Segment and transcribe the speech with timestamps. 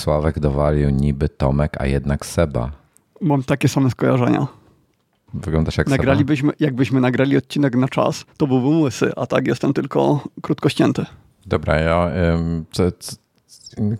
[0.00, 2.70] Sławek dowalił niby Tomek, a jednak Seba.
[3.20, 4.46] Mam takie same skojarzenia.
[5.34, 10.24] Wyglądasz jak Nagralibyśmy, Jakbyśmy nagrali odcinek na czas, to byłbym łysy, a tak jestem tylko
[10.42, 11.04] krótko ścięty.
[11.46, 12.10] Dobra, ja...
[12.34, 13.16] Ym, co, co,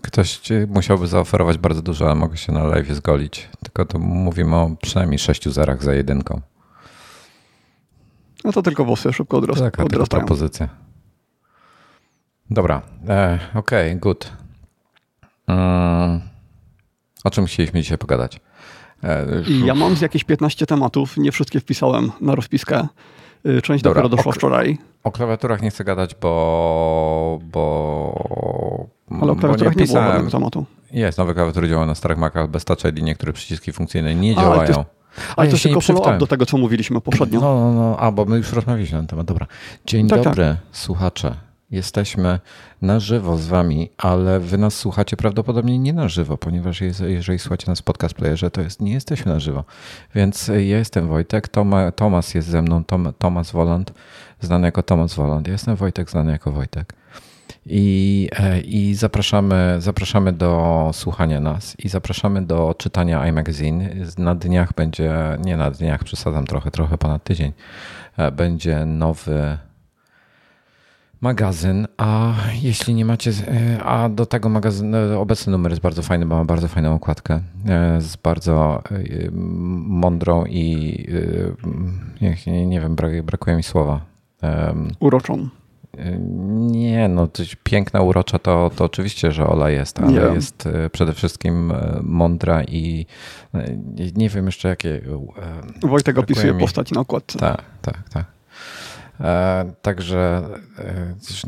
[0.01, 3.49] ktoś musiałby zaoferować bardzo dużo, ale mogę się na live zgolić.
[3.63, 6.41] Tylko to mówimy o przynajmniej sześciu zerach za jedynką.
[8.43, 10.25] No to tylko włosy szybko odrost, Taka odrastają.
[10.25, 10.69] propozycja.
[12.49, 14.40] Dobra, e, okej, okay, good.
[15.51, 16.21] Um,
[17.23, 18.39] o czym chcieliśmy dzisiaj pogadać?
[19.03, 19.25] E,
[19.65, 22.87] ja mam z jakieś 15 tematów, nie wszystkie wpisałem na rozpiskę.
[23.45, 24.77] Y, część Dobra, dopiero doszła o, wczoraj.
[25.03, 27.39] O klawiaturach nie chcę gadać, bo...
[27.43, 28.87] bo
[29.21, 30.65] Ale o klawiaturach nie, nie było tego tematu.
[30.91, 34.73] Jest, nowe klawiatury działają na starych Macach bez Touch ID, niektóre przyciski funkcyjne nie działają.
[34.75, 34.85] Ale
[35.35, 37.39] ale to tylko follow-up do tego, co mówiliśmy poprzednio.
[37.39, 39.25] No, no, no, a bo my już rozmawialiśmy na ten temat.
[39.25, 39.47] Dobra.
[39.85, 40.57] Dzień tak, dobry, tak.
[40.77, 41.35] słuchacze.
[41.71, 42.39] Jesteśmy
[42.81, 47.65] na żywo z wami, ale wy nas słuchacie prawdopodobnie nie na żywo, ponieważ jeżeli słuchacie
[47.67, 49.63] nas podcast playerze, to jest, nie jesteśmy na żywo.
[50.15, 53.93] Więc ja jestem Wojtek, Toma, Tomas jest ze mną, Tom, Tomas Woland,
[54.41, 55.47] znany jako Tomas Woland.
[55.47, 56.93] Ja jestem Wojtek, znany jako Wojtek.
[57.65, 63.89] I, e, I zapraszamy, zapraszamy do słuchania nas i zapraszamy do czytania iMagazine.
[64.17, 65.13] Na dniach będzie,
[65.45, 67.51] nie na dniach, przesadzam trochę, trochę ponad tydzień,
[68.17, 69.57] e, będzie nowy
[71.21, 76.25] magazyn, a jeśli nie macie, e, a do tego magazynu, obecny numer jest bardzo fajny,
[76.25, 77.41] bo ma bardzo fajną okładkę,
[77.99, 78.83] z bardzo
[79.87, 80.95] mądrą i
[82.21, 84.01] nie, nie wiem, brakuje mi słowa.
[84.99, 85.49] Uroczą.
[86.71, 90.35] Nie, no coś piękna, urocza to, to oczywiście, że Ola jest, ale nie.
[90.35, 93.05] jest e, przede wszystkim e, mądra i
[93.53, 93.77] e,
[94.15, 95.01] nie wiem jeszcze jakie.
[95.83, 96.59] Wojtek opisuje mi...
[96.59, 97.39] postać na okładce.
[97.39, 98.25] Tak, tak, tak.
[99.81, 100.49] Także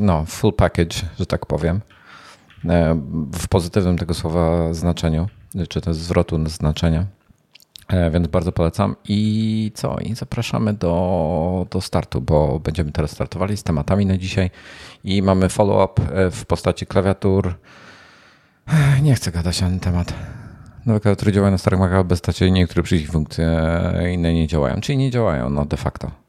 [0.00, 1.80] no, full package, że tak powiem.
[3.32, 5.28] W pozytywnym tego słowa znaczeniu,
[5.68, 7.06] czy też zwrotu znaczenia.
[7.88, 8.96] E, więc bardzo polecam.
[9.08, 9.98] I co?
[9.98, 14.50] I zapraszamy do, do startu, bo będziemy teraz startowali z tematami na dzisiaj
[15.04, 17.54] i mamy follow-up e, w postaci klawiatur.
[18.68, 20.14] E, nie chcę gadać na ten temat.
[20.86, 23.50] Nowe klawiatury działają na starych Macach bez tacie niektóre przyciski funkcje
[24.12, 24.80] inne nie działają.
[24.80, 26.23] Czyli nie działają, no de facto.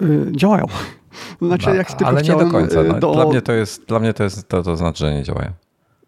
[0.00, 0.66] Yy, działają.
[1.42, 2.82] Znaczy, no, jak tylko ale nie do końca.
[2.82, 3.12] No, do...
[3.12, 5.50] Dla mnie to jest, dla mnie to, jest to, to znaczy, że nie działają.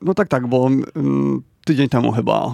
[0.03, 0.67] No tak, tak, bo
[0.97, 2.53] mm, tydzień temu chyba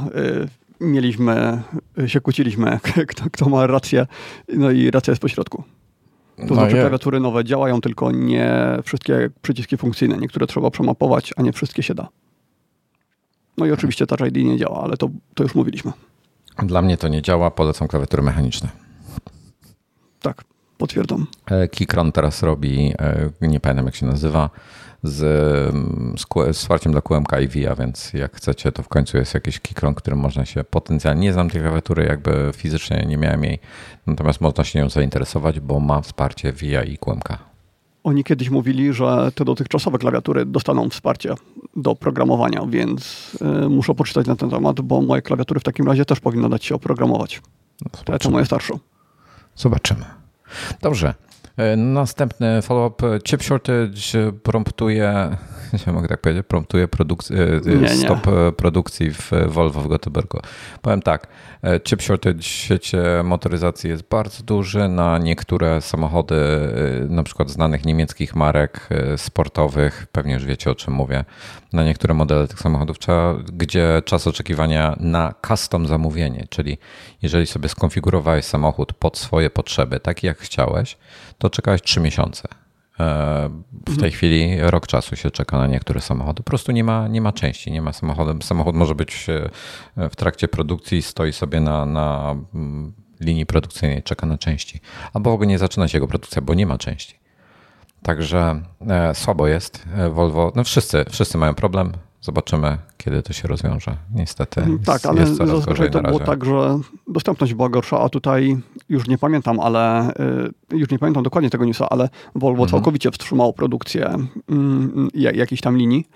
[0.81, 1.63] mieliśmy,
[2.07, 2.79] się kłócilimy,
[3.09, 4.07] kto, kto ma rację,
[4.49, 5.65] no i racja jest pośrodku.
[6.37, 10.17] To no znaczy, klawiatury nowe działają, tylko nie wszystkie przyciski funkcyjne.
[10.17, 12.09] Niektóre trzeba przemapować, a nie wszystkie się da.
[13.59, 15.93] No i oczywiście Touch ID nie działa, ale to, to już mówiliśmy.
[16.59, 18.69] Dla mnie to nie działa, polecam klawiatury mechaniczne.
[20.21, 20.45] Tak,
[20.83, 21.27] potwierdzam.
[21.51, 24.51] E, Keychron teraz robi, e, nie pamiętam jak się nazywa,
[25.03, 25.19] z,
[26.21, 29.95] z, wsparciem dla QMK i VIA, więc jak chcecie, to w końcu jest jakiś Keychron,
[29.95, 33.59] którym można się potencjalnie, nie znam tej klawiatury, jakby fizycznie nie miałem jej,
[34.07, 37.39] natomiast można się nią zainteresować, bo ma wsparcie VIA i QMK.
[38.05, 41.35] Oni kiedyś mówili, że te dotychczasowe klawiatury dostaną wsparcie
[41.77, 43.33] do programowania, więc
[43.65, 46.65] y, muszę poczytać na ten temat, bo moje klawiatury w takim razie też powinno dać
[46.65, 47.43] się oprogramować.
[48.09, 48.75] No, to moje starsze.
[49.57, 50.22] Zobaczymy.
[50.83, 51.15] Dobrze.
[51.57, 53.19] E, następny follow-up.
[53.25, 55.37] Chip shortage promptuje,
[55.87, 57.37] nie mogę tak powiedzieć, promptuje produkcję,
[57.85, 58.53] e, stop nie.
[58.53, 60.41] produkcji w Volvo w Göteborgu.
[60.83, 61.27] Powiem tak,
[61.63, 64.89] e, chip shortage w świecie motoryzacji jest bardzo duży.
[64.89, 66.37] Na niektóre samochody,
[67.09, 71.25] na przykład znanych niemieckich marek sportowych, pewnie już wiecie o czym mówię,
[71.73, 76.79] na niektóre modele tych samochodów, trzeba, gdzie czas oczekiwania na custom zamówienie, czyli
[77.23, 80.97] jeżeli sobie skonfigurowałeś samochód pod swoje potrzeby, tak jak chciałeś,
[81.39, 82.62] to czekałeś 3 miesiące.
[83.01, 83.51] E,
[83.87, 86.43] w tej chwili rok czasu się czeka na niektóre samochody.
[86.43, 88.43] Po prostu nie ma, nie ma części, nie ma samochodu.
[88.43, 89.27] Samochód może być
[89.97, 94.81] e, w trakcie produkcji, stoi sobie na, na mm, linii produkcyjnej, czeka na części.
[95.13, 97.19] Albo w ogóle nie zaczyna się jego produkcja, bo nie ma części.
[98.03, 100.53] Także e, słabo jest Volvo.
[100.57, 101.93] No wszyscy, wszyscy mają problem.
[102.23, 103.97] Zobaczymy, kiedy to się rozwiąże.
[104.15, 104.61] Niestety.
[104.61, 106.79] Mhm, tak, ale jest zazwyczaj to było tak, że
[107.09, 108.57] dostępność była gorsza, a tutaj
[108.89, 110.11] już nie pamiętam, ale
[110.71, 112.71] y, już nie pamiętam dokładnie tego newsa, ale Volvo mhm.
[112.71, 114.17] całkowicie wstrzymało produkcję
[114.49, 116.09] mm, jakiejś tam linii.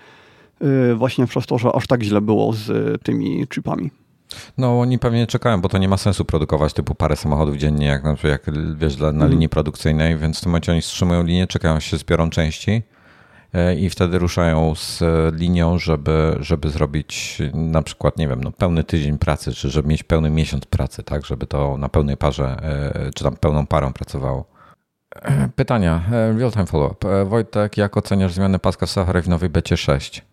[0.91, 2.71] Y, właśnie przez to, że aż tak źle było z
[3.03, 3.91] tymi chipami.
[4.57, 8.03] No oni pewnie czekają, bo to nie ma sensu produkować typu parę samochodów dziennie, jak,
[8.23, 8.45] jak
[8.75, 9.31] wiesz, na mhm.
[9.31, 12.81] linii produkcyjnej, więc w tym momencie oni wstrzymują linię, czekają, się zbiorą części
[13.77, 15.03] i wtedy ruszają z
[15.35, 20.03] linią, żeby, żeby zrobić na przykład, nie wiem, no, pełny tydzień pracy, czy żeby mieć
[20.03, 24.45] pełny miesiąc pracy, tak, żeby to na pełnej parze, e, czy tam pełną parą pracowało.
[25.15, 26.01] E, pytania,
[26.37, 27.25] real time follow-up.
[27.25, 30.25] Wojtek, jak oceniasz zmiany paska w Safari w nowej becie 6?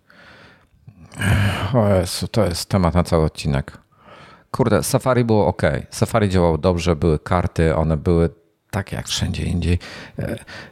[1.75, 3.79] O Jezu, to jest temat na cały odcinek.
[4.51, 5.63] Kurde, Safari było ok.
[5.91, 8.31] Safari działało dobrze, były karty, one były
[8.75, 9.79] tak jak wszędzie indziej.
[10.19, 10.23] E,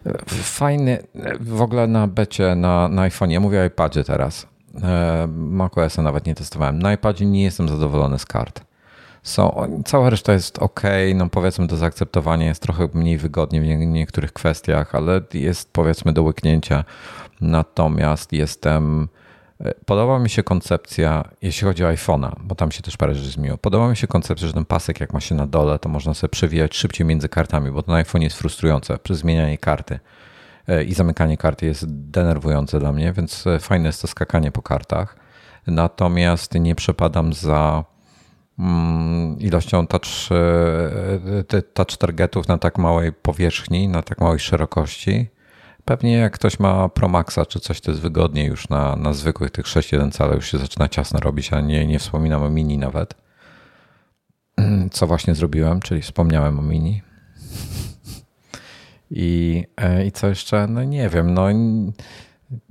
[0.07, 1.03] e, fajny,
[1.41, 4.47] w ogóle na becie, na, na iPhone, ja mówię o iPadzie teraz.
[4.83, 6.79] E, macOS nawet nie testowałem.
[6.79, 8.65] Na iPadzie nie jestem zadowolony z kart.
[9.23, 10.83] Są, cała reszta jest ok,
[11.15, 16.23] no powiedzmy do zaakceptowania, jest trochę mniej wygodnie w niektórych kwestiach, ale jest powiedzmy do
[16.23, 16.85] łyknięcia.
[17.41, 19.09] Natomiast jestem
[19.87, 23.59] Podoba mi się koncepcja, jeśli chodzi o iPhone'a, bo tam się też parę rzeczy zmieniło.
[23.59, 26.29] Podoba mi się koncepcja, że ten pasek jak ma się na dole, to można sobie
[26.29, 29.99] przewijać szybciej między kartami, bo to na iPhone jest frustrujące przez zmienianie karty
[30.69, 34.63] e, i zamykanie karty jest denerwujące dla mnie, więc e, fajne jest to skakanie po
[34.63, 35.17] kartach.
[35.67, 37.85] Natomiast nie przepadam za
[38.59, 40.33] mm, ilością touch,
[41.53, 45.29] e, touch targetów na tak małej powierzchni, na tak małej szerokości
[45.85, 49.51] Pewnie jak ktoś ma Pro Maxa czy coś, to jest wygodniej już na, na zwykłych
[49.51, 53.15] tych 6.1 cale już się zaczyna ciasno robić, a nie, nie wspominam o mini nawet.
[54.93, 57.03] Co właśnie zrobiłem, czyli wspomniałem o mini.
[59.11, 60.67] I, e, I co jeszcze?
[60.67, 61.49] No nie wiem, no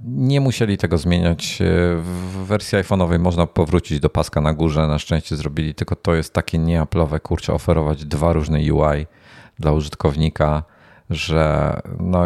[0.06, 1.60] nie musieli tego zmieniać.
[1.98, 4.88] W wersji iPhone'owej można powrócić do paska na górze.
[4.88, 9.06] Na szczęście zrobili, tylko to jest takie nieaplowe, kurczę, oferować dwa różne UI
[9.60, 10.64] dla użytkownika,
[11.10, 12.26] że no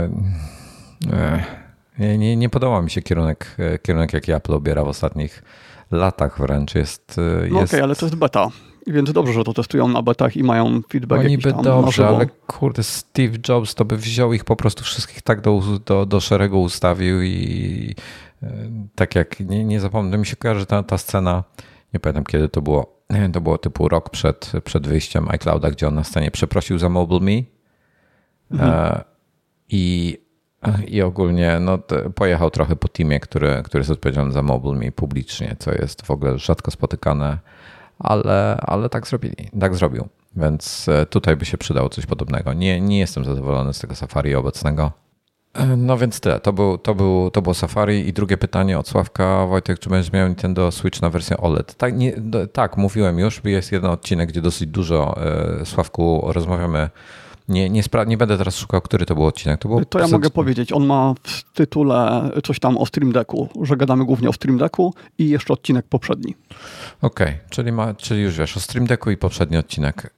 [2.00, 5.44] nie, nie, nie podoba mi się kierunek, e, kierunek, jaki Apple obiera w ostatnich
[5.92, 6.76] latach wręcz.
[6.76, 7.50] Jest, e, no jest...
[7.52, 8.50] okej, okay, ale to jest beta.
[8.88, 12.84] Więc dobrze, że to testują na betach i mają feedback Oni by dobrze, ale kurde,
[12.84, 17.22] Steve Jobs to by wziął ich po prostu wszystkich tak do, do, do szeregu ustawił
[17.22, 17.96] i
[18.44, 18.48] e,
[18.96, 21.44] tak jak, nie, nie zapomnę, mi się kojarzy ta, ta scena,
[21.94, 23.02] nie pamiętam kiedy to było,
[23.34, 27.20] to było typu rok przed, przed wyjściem iClouda, gdzie on na scenie przeprosił za Mobile
[27.20, 27.44] Me
[28.52, 29.04] mhm.
[29.70, 30.18] i
[30.88, 31.80] i ogólnie no,
[32.16, 36.38] pojechał trochę po teamie, który, który jest odpowiedzialny za mobile publicznie, co jest w ogóle
[36.38, 37.38] rzadko spotykane,
[38.00, 40.08] ale, ale tak zrobili, tak zrobił.
[40.36, 42.54] Więc e, tutaj by się przydało coś podobnego.
[42.54, 44.92] Nie, nie jestem zadowolony z tego Safari obecnego.
[45.54, 46.40] E, no więc tyle.
[46.40, 48.08] To, był, to, był, to było Safari.
[48.08, 49.46] I drugie pytanie od Sławka.
[49.46, 51.76] Wojtek, czy będziesz miał Nintendo Switch na wersję OLED?
[51.76, 52.14] Tak, nie,
[52.54, 53.42] tak mówiłem już.
[53.44, 55.18] Jest jeden odcinek, gdzie dosyć dużo,
[55.62, 56.90] e, Sławku, rozmawiamy
[57.48, 59.62] nie, nie, nie będę teraz szukał, który to był odcinek.
[59.62, 60.74] To, było to ja mogę powiedzieć.
[60.74, 64.94] On ma w tytule coś tam o Stream Decku, że gadamy głównie o Stream Decku
[65.18, 66.36] i jeszcze odcinek poprzedni.
[67.02, 70.14] Okej, okay, czyli, czyli już wiesz o Stream Decku i poprzedni odcinek.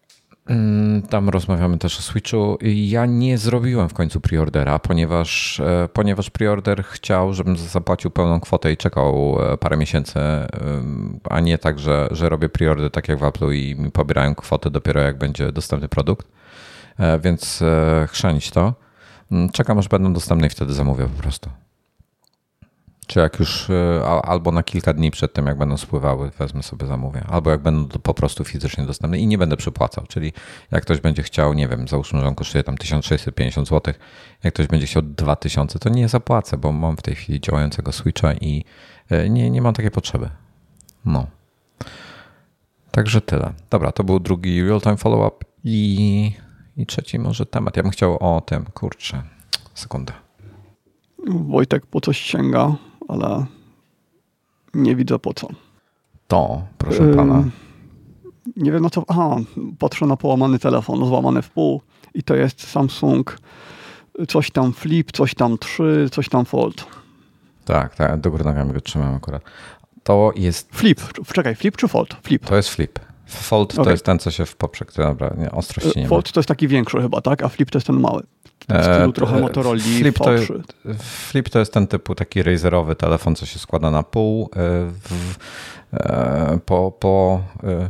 [0.48, 2.58] Mm, tam rozmawiamy też o Switchu.
[2.62, 8.72] Ja nie zrobiłem w końcu preordera, ponieważ, e, ponieważ preorder chciał, żebym zapłacił pełną kwotę
[8.72, 10.20] i czekał e, parę miesięcy,
[11.30, 14.72] a nie tak, że, że robię preorder tak jak w Apple i mi pobierają kwotę
[14.72, 16.28] dopiero jak będzie dostępny produkt.
[17.00, 18.74] E, więc e, chrzanić to.
[19.32, 21.50] Mm, czekam, aż będą dostępne i wtedy zamówię po prostu.
[23.08, 26.88] Czy jak już e, albo na kilka dni przed tym, jak będą spływały, wezmę sobie
[26.88, 27.24] zamówię.
[27.30, 30.06] Albo jak będą po prostu fizycznie dostępne i nie będę przypłacał.
[30.08, 30.34] Czyli
[30.72, 33.94] jak ktoś będzie chciał, nie wiem, załóżmy, że on kosztuje tam 1650 zł,
[34.44, 38.34] jak ktoś będzie chciał 2000, to nie zapłacę, bo mam w tej chwili działającego Switcha
[38.34, 38.66] i
[39.30, 40.30] nie, nie mam takiej potrzeby.
[41.06, 41.28] No.
[42.92, 43.54] Także tyle.
[43.70, 46.32] Dobra, to był drugi real-time follow-up i
[46.78, 47.78] i trzeci może temat.
[47.78, 49.24] Ja bym chciał o tym, kurczę,
[49.74, 50.14] sekundę.
[51.28, 52.76] Wojtek po coś sięga,
[53.08, 53.46] ale
[54.74, 55.48] nie widzę po co.
[56.28, 57.44] To, proszę pana.
[58.56, 59.04] nie wiem na co.
[59.08, 59.36] Aha,
[59.80, 61.82] patrzę na połamany telefon, złamany w pół
[62.14, 63.38] i to jest Samsung
[64.28, 66.88] coś tam Flip, coś tam 3, coś tam Fold.
[67.66, 69.44] Tak, tak, do góry nogami go trzymam akurat.
[70.04, 70.76] To jest...
[70.76, 71.02] Flip,
[71.34, 72.18] czekaj, Flip czy Fold?
[72.24, 72.46] Flip.
[72.46, 73.00] To jest Flip.
[73.28, 73.86] Fold okay.
[73.86, 76.32] to jest ten, co się w poprzek, dobra, nie, ostrości nie Fold ma.
[76.32, 77.44] to jest taki większy chyba, tak?
[77.44, 78.24] A Flip to jest ten mały.
[78.60, 80.30] W stylu e, trochę Motorola flip to,
[81.00, 84.44] flip to jest ten typu taki razerowy telefon, co się składa na pół.
[84.44, 84.48] E,
[84.92, 85.36] w,
[85.94, 87.90] e, po, po e,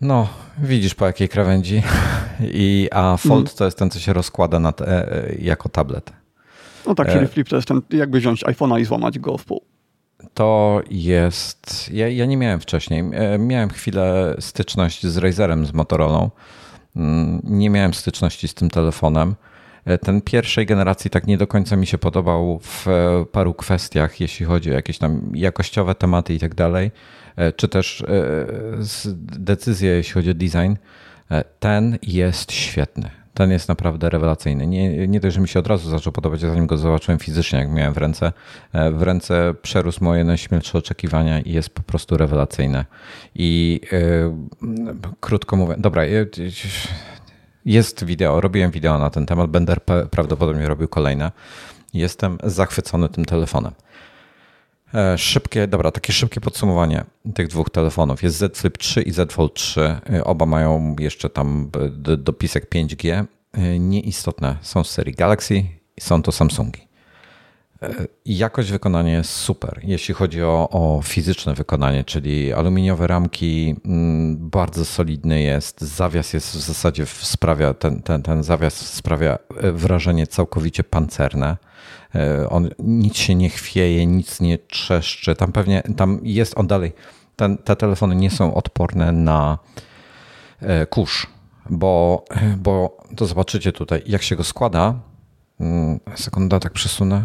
[0.00, 0.28] no,
[0.58, 1.82] widzisz po jakiej krawędzi.
[2.40, 3.56] I, a Fold mm.
[3.56, 6.12] to jest ten, co się rozkłada na te, e, jako tablet.
[6.86, 9.62] No tak, czyli Flip to jest ten, jakby wziąć iPhone'a i złamać go w pół
[10.34, 11.90] to jest.
[11.92, 13.04] Ja, ja, nie miałem wcześniej.
[13.12, 16.30] E, miałem chwilę styczność z Razerem, z Motorola.
[16.96, 19.34] Mm, nie miałem styczności z tym telefonem.
[19.84, 24.20] E, ten pierwszej generacji tak nie do końca mi się podobał w e, paru kwestiach,
[24.20, 26.90] jeśli chodzi o jakieś tam jakościowe tematy i tak dalej,
[27.56, 28.04] czy też
[29.38, 30.74] decyzje, jeśli chodzi o design.
[31.60, 34.66] Ten jest świetny ten jest naprawdę rewelacyjny.
[34.66, 37.70] Nie, nie dość, że mi się od razu zaczął podobać, zanim go zobaczyłem fizycznie, jak
[37.70, 38.32] miałem w ręce.
[38.72, 42.84] E, w ręce przerósł moje najśmielsze oczekiwania i jest po prostu rewelacyjne.
[43.34, 44.32] I yy,
[45.20, 46.02] krótko mówiąc, dobra,
[47.64, 49.76] jest wideo, robiłem wideo na ten temat, będę
[50.10, 51.32] prawdopodobnie robił kolejne.
[51.94, 53.72] Jestem zachwycony tym telefonem.
[54.96, 58.22] E, szybkie, dobra, takie szybkie podsumowanie tych dwóch telefonów.
[58.22, 59.80] Jest Z Flip 3 i Z Fold 3.
[59.80, 61.70] E, oba mają jeszcze tam
[62.18, 63.24] dopisek 5G.
[63.78, 64.56] Nieistotne.
[64.60, 65.54] Są z serii Galaxy
[65.96, 66.86] i są to Samsungi.
[68.24, 74.84] Jakość wykonania jest super, jeśli chodzi o, o, fizyczne wykonanie, czyli aluminiowe ramki, mm, bardzo
[74.84, 79.38] solidny jest, zawias jest w zasadzie sprawia, ten, ten, ten zawias sprawia
[79.72, 81.56] wrażenie całkowicie pancerne.
[82.16, 85.36] E, on nic się nie chwieje, nic nie trzeszczy.
[85.36, 86.92] Tam pewnie, tam jest on dalej.
[87.36, 89.58] Ten, te telefony nie są odporne na
[90.60, 91.26] e, kurz,
[91.70, 92.24] bo,
[92.56, 94.94] bo to zobaczycie tutaj, jak się go składa.
[95.60, 97.22] Mm, sekunda, tak przesunę.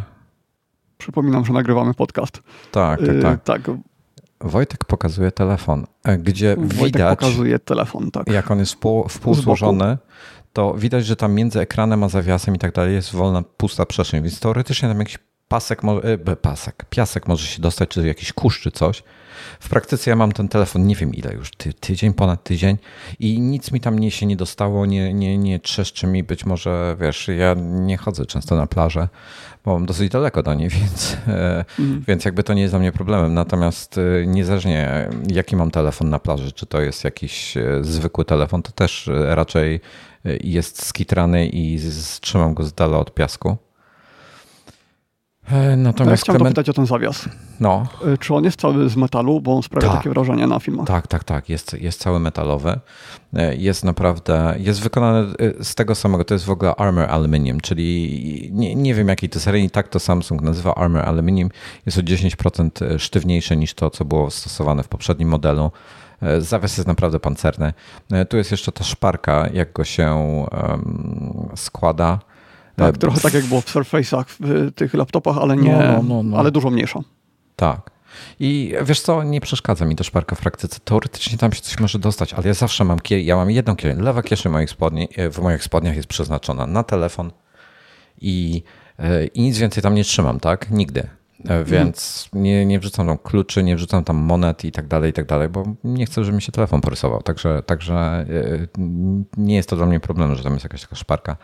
[0.97, 2.41] Przypominam, że nagrywamy podcast.
[2.71, 3.43] Tak, tak, e, tak.
[3.43, 3.61] tak.
[4.41, 5.85] Wojtek pokazuje telefon,
[6.19, 7.19] gdzie Wojtek widać.
[7.19, 8.29] pokazuje telefon, tak.
[8.29, 8.77] Jak on jest
[9.09, 9.97] wpółzłożony
[10.53, 14.23] to widać, że tam między ekranem a zawiasem i tak dalej jest wolna, pusta przestrzeń,
[14.23, 15.17] więc teoretycznie tam jakiś
[15.51, 19.03] pasek, e, pasek, piasek może się dostać, czy jakiś kurz, czy coś.
[19.59, 22.77] W praktyce ja mam ten telefon, nie wiem ile już, ty, tydzień, ponad tydzień
[23.19, 26.95] i nic mi tam nie się nie dostało, nie, nie, nie trzeszczy mi, być może,
[26.99, 29.07] wiesz, ja nie chodzę często na plażę,
[29.65, 31.17] bo mam dosyć daleko do niej, więc,
[31.79, 32.03] mm.
[32.07, 33.33] więc jakby to nie jest dla mnie problemem.
[33.33, 38.71] Natomiast e, niezależnie jaki mam telefon na plaży, czy to jest jakiś zwykły telefon, to
[38.71, 39.81] też raczej
[40.43, 41.79] jest skitrany i
[42.21, 43.57] trzymam go z dala od piasku.
[45.51, 46.55] E, natomiast chciałem Clement...
[46.55, 47.29] dopytać o ten zawias.
[47.59, 47.87] No.
[48.05, 49.97] E, czy on jest cały z metalu, bo on sprawia tak.
[49.97, 50.87] takie wrażenie na filmach?
[50.87, 51.49] Tak, tak, tak.
[51.49, 52.79] Jest, jest cały metalowy.
[53.33, 55.27] E, jest naprawdę, jest wykonany
[55.61, 59.39] z tego samego, to jest w ogóle Armor Aluminium, czyli nie, nie wiem jakiej to
[59.39, 61.49] serii, tak to Samsung nazywa Armor Aluminium.
[61.85, 65.71] Jest o 10% sztywniejsze niż to, co było stosowane w poprzednim modelu.
[66.21, 67.73] E, zawias jest naprawdę pancerny.
[68.11, 70.15] E, tu jest jeszcze ta szparka, jak go się
[70.51, 72.19] um, składa.
[72.75, 76.23] Tak, trochę tak jak było w Surface'ach, w tych laptopach, ale nie, no, no, no,
[76.23, 76.37] no.
[76.37, 76.99] ale dużo mniejsza.
[77.55, 77.91] Tak.
[78.39, 80.79] I wiesz co, nie przeszkadza mi to szparka w praktyce.
[80.83, 84.01] Teoretycznie tam się coś może dostać, ale ja zawsze mam, ja mam jedną kieszeń.
[84.01, 87.31] Lewa kieszeń moich spodni, e, w moich spodniach jest przeznaczona na telefon
[88.21, 88.63] i,
[89.33, 90.71] i nic więcej tam nie trzymam, tak?
[90.71, 91.07] Nigdy.
[91.47, 95.13] E, więc nie, nie wrzucam tam kluczy, nie wrzucam tam monet i tak dalej, i
[95.13, 97.21] tak dalej, bo nie chcę, żeby mi się telefon porysował.
[97.21, 98.25] Także, także e,
[99.37, 101.37] nie jest to dla mnie problem, że tam jest jakaś taka szparka.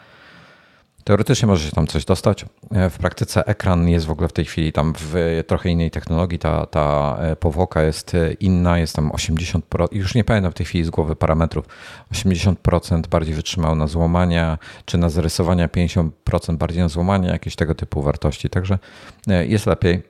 [1.08, 2.46] Teoretycznie może się tam coś dostać.
[2.72, 6.40] E, w praktyce ekran jest w ogóle w tej chwili tam w trochę innej technologii.
[6.40, 9.62] Ta, ta powłoka jest inna, jest tam 80%,
[9.92, 11.66] już nie pamiętam w tej chwili z głowy parametrów,
[12.14, 18.02] 80% bardziej wytrzymał na złamania, czy na zarysowania 50% bardziej na złamania, jakieś tego typu
[18.02, 18.50] wartości.
[18.50, 18.80] Także
[19.28, 20.04] e, jest lepiej.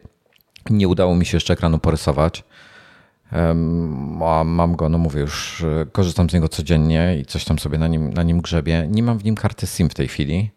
[0.70, 2.44] Nie udało mi się jeszcze ekranu porysować.
[4.46, 7.88] Mam go, no mówię, już e, korzystam z niego codziennie i coś tam sobie na
[7.88, 8.88] nim, na nim grzebie.
[8.92, 10.57] Nie mam w nim karty SIM w tej chwili.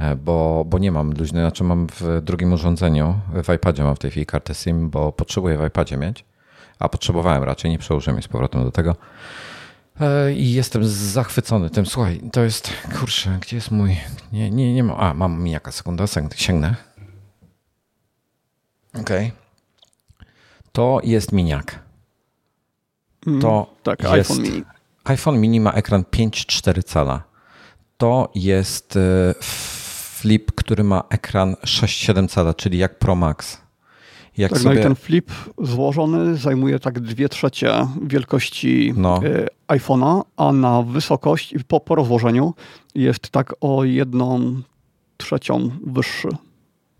[0.00, 3.98] E, bo, bo nie mam luźnej, znaczy mam w drugim urządzeniu, w iPadzie mam w
[3.98, 6.24] tej chwili kartę SIM, bo potrzebuję w iPadzie mieć,
[6.78, 8.96] a potrzebowałem raczej, nie przełożyłem jej z powrotem do tego.
[10.00, 11.86] E, I jestem zachwycony tym.
[11.86, 13.96] Słuchaj, to jest, kurczę, gdzie jest mój,
[14.32, 16.76] nie, nie, nie mam, a mam mi jaka sekunda, sięgnę.
[19.00, 19.26] Okej.
[19.26, 19.44] Okay.
[20.72, 21.78] To jest miniak.
[23.26, 24.64] Mm, to tak, jest, iPhone mini.
[25.04, 27.22] iPhone mini ma ekran 5,4 cala.
[27.96, 29.34] To jest e,
[30.24, 33.60] flip, który ma ekran 6,7 cala, czyli jak Pro Max.
[34.36, 34.74] Jak tak, sobie...
[34.74, 39.20] no i ten flip złożony zajmuje tak dwie trzecie wielkości no.
[39.68, 42.54] E, iPhone'a, a na wysokość po, po rozłożeniu
[42.94, 44.60] jest tak o jedną
[45.16, 46.28] trzecią wyższy.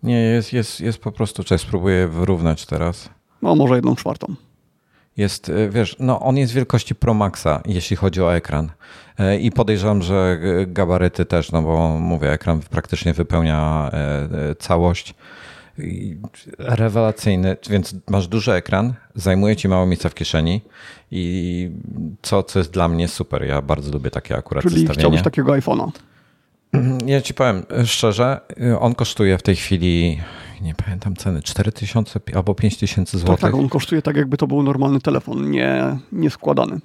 [0.03, 3.09] Nie, jest, jest, jest po prostu, cześć, spróbuję wyrównać teraz.
[3.43, 4.35] No może jedną czwartą.
[5.17, 8.71] Jest, e, wiesz, no on jest wielkości Pro Maxa, jeśli chodzi o ekran.
[9.19, 15.15] E, I podejrzewam, że gabaryty też, no bo mówię, ekran praktycznie wypełnia e, całość.
[16.59, 20.61] Rewelacyjny, więc masz duży ekran, zajmuje ci mało miejsca w kieszeni
[21.11, 21.71] i
[22.23, 23.45] co, co jest dla mnie super.
[23.45, 25.01] Ja bardzo lubię takie akurat Czyli zestawienie.
[25.01, 25.91] chciałbyś takiego iPhone'a?
[27.07, 28.41] Ja ci powiem szczerze,
[28.81, 30.21] on kosztuje w tej chwili
[30.65, 33.35] nie pamiętam ceny, 4000 albo 5000 zł.
[33.35, 36.81] Tak, tak, on kosztuje tak, jakby to był normalny telefon, nie, nie składany.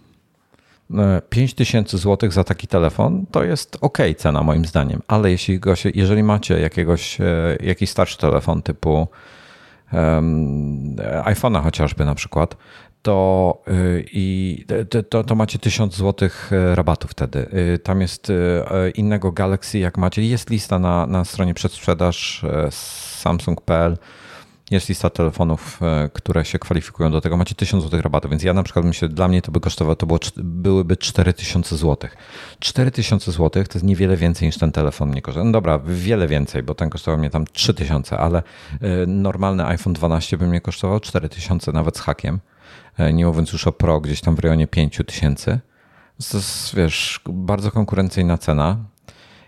[1.29, 5.75] 5000 e, zł za taki telefon to jest ok cena moim zdaniem, ale jeśli go
[5.75, 7.25] się, jeżeli macie jakiegoś, e,
[7.63, 9.07] jakiś starszy telefon typu
[9.93, 12.57] um, iPhone'a chociażby na przykład,
[13.01, 14.65] to, y, i,
[15.09, 17.47] to, to macie 1000 zł e, rabatu wtedy.
[17.73, 18.31] Y, tam jest
[18.95, 20.21] innego Galaxy, jak macie.
[20.21, 22.45] Jest lista na, na stronie przedsprzedaż
[23.19, 23.97] samsung.pl.
[24.71, 27.37] jest lista telefonów, e, które się kwalifikują do tego.
[27.37, 30.05] Macie 1000 zł rabatu, więc ja na przykład myślę, dla mnie to by kosztowało, to
[30.05, 32.09] było, byłyby 4000 zł.
[32.59, 35.45] 4000 zł to jest niewiele więcej niż ten telefon mnie kosztował.
[35.45, 38.43] No dobra, wiele więcej, bo ten kosztował mnie tam 3000, ale
[38.81, 42.39] e, normalny iPhone 12 by mnie kosztował 4000 nawet z hakiem.
[42.99, 45.59] E, nie mówiąc już o Pro gdzieś tam w rejonie 5000.
[46.31, 48.77] To jest, wiesz, bardzo konkurencyjna cena.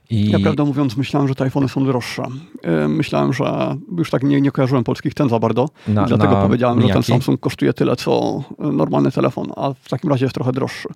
[0.09, 0.29] I...
[0.29, 2.23] Ja prawdę mówiąc, myślałem, że te iPhony są droższe.
[2.63, 5.69] E, myślałem, że już tak nie, nie kojarzyłem polskich cen za bardzo.
[5.87, 6.93] Na, dlatego na powiedziałem, mijaki?
[6.93, 10.89] że ten Samsung kosztuje tyle, co normalny telefon, a w takim razie jest trochę droższy.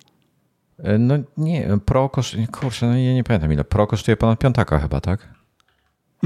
[0.78, 3.64] E, no nie, Pro kosztuje, kurczę, no ja nie pamiętam ile.
[3.64, 5.35] Pro kosztuje ponad piątaka chyba, tak?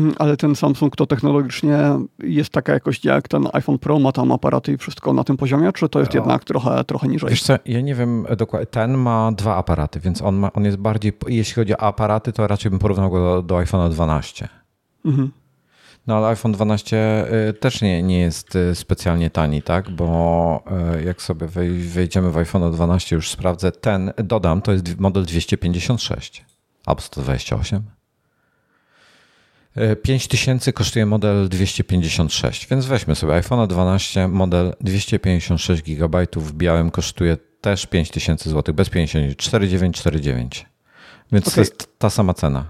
[0.00, 1.78] Mm, ale ten Samsung to technologicznie
[2.22, 5.72] jest taka jakość jak ten iPhone Pro, ma tam aparaty i wszystko na tym poziomie,
[5.72, 6.20] czy to jest no.
[6.20, 7.30] jednak trochę, trochę niżej?
[7.30, 8.66] Wiesz co, ja nie wiem dokładnie.
[8.66, 12.46] Ten ma dwa aparaty, więc on, ma, on jest bardziej, jeśli chodzi o aparaty, to
[12.46, 14.48] raczej bym porównał go do, do iPhone'a 12.
[15.04, 15.30] Mhm.
[16.06, 19.90] No ale iPhone 12 y, też nie, nie jest y, specjalnie tani, tak?
[19.90, 20.62] Bo
[20.98, 21.46] y, jak sobie
[21.94, 26.44] wejdziemy w iPhone 12, już sprawdzę, ten, dodam, to jest model 256
[26.86, 27.82] albo 128.
[30.02, 37.36] 5000 kosztuje model 256, więc weźmy sobie iPhone 12, model 256 GB w białym kosztuje
[37.60, 40.66] też 5000 zł, bez 50, 4949.
[41.32, 41.54] Więc okay.
[41.54, 42.64] to jest ta sama cena.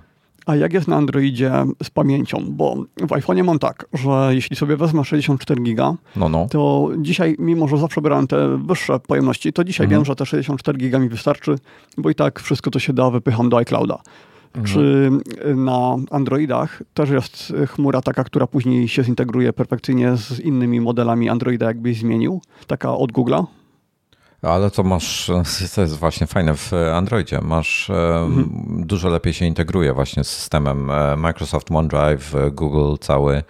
[0.46, 1.52] A jak jest na Androidzie
[1.82, 2.44] z pamięcią?
[2.50, 6.46] Bo w iPhone'ie mam tak, że jeśli sobie wezmę 64 giga, no, no.
[6.50, 10.00] to dzisiaj, mimo że zawsze brałem te wyższe pojemności, to dzisiaj mhm.
[10.00, 11.54] wiem, że te 64 giga mi wystarczy,
[11.98, 13.98] bo i tak wszystko to się da, wypycham do iClouda.
[14.54, 14.66] Mhm.
[14.66, 15.10] Czy
[15.56, 21.66] na Androidach też jest chmura taka, która później się zintegruje perfekcyjnie z innymi modelami Androida,
[21.66, 22.40] jakbyś zmienił?
[22.66, 23.44] Taka od Google'a?
[24.42, 25.30] Ale to masz,
[25.74, 27.40] to jest właśnie fajne w Androidzie.
[27.42, 28.50] Masz mhm.
[28.86, 33.42] dużo lepiej się integruje właśnie z systemem e, Microsoft OneDrive, Google cały.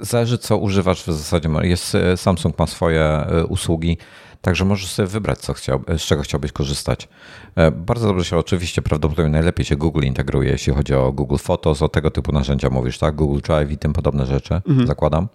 [0.00, 1.48] Zależy co używasz w zasadzie.
[1.62, 3.98] Jest, e, Samsung ma swoje e, usługi.
[4.42, 7.08] Także możesz sobie wybrać, co chciał, z czego chciałbyś korzystać.
[7.56, 11.82] E, bardzo dobrze się oczywiście, prawdopodobnie najlepiej się Google integruje, jeśli chodzi o Google Photos,
[11.82, 13.14] o tego typu narzędzia mówisz, tak?
[13.14, 14.86] Google Drive i tym podobne rzeczy, mhm.
[14.86, 15.28] zakładam.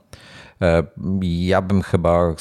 [0.62, 0.84] E,
[1.22, 2.36] ja bym chyba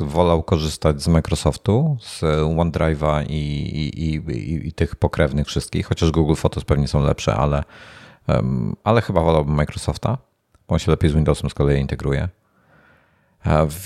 [0.00, 6.34] wolał korzystać z Microsoftu, z OneDrive'a i, i, i, i, tych pokrewnych wszystkich, chociaż Google
[6.34, 7.64] Photos pewnie są lepsze, ale,
[8.84, 10.18] ale chyba wolałbym Microsofta,
[10.68, 12.28] bo on się lepiej z Windowsem z kolei integruje.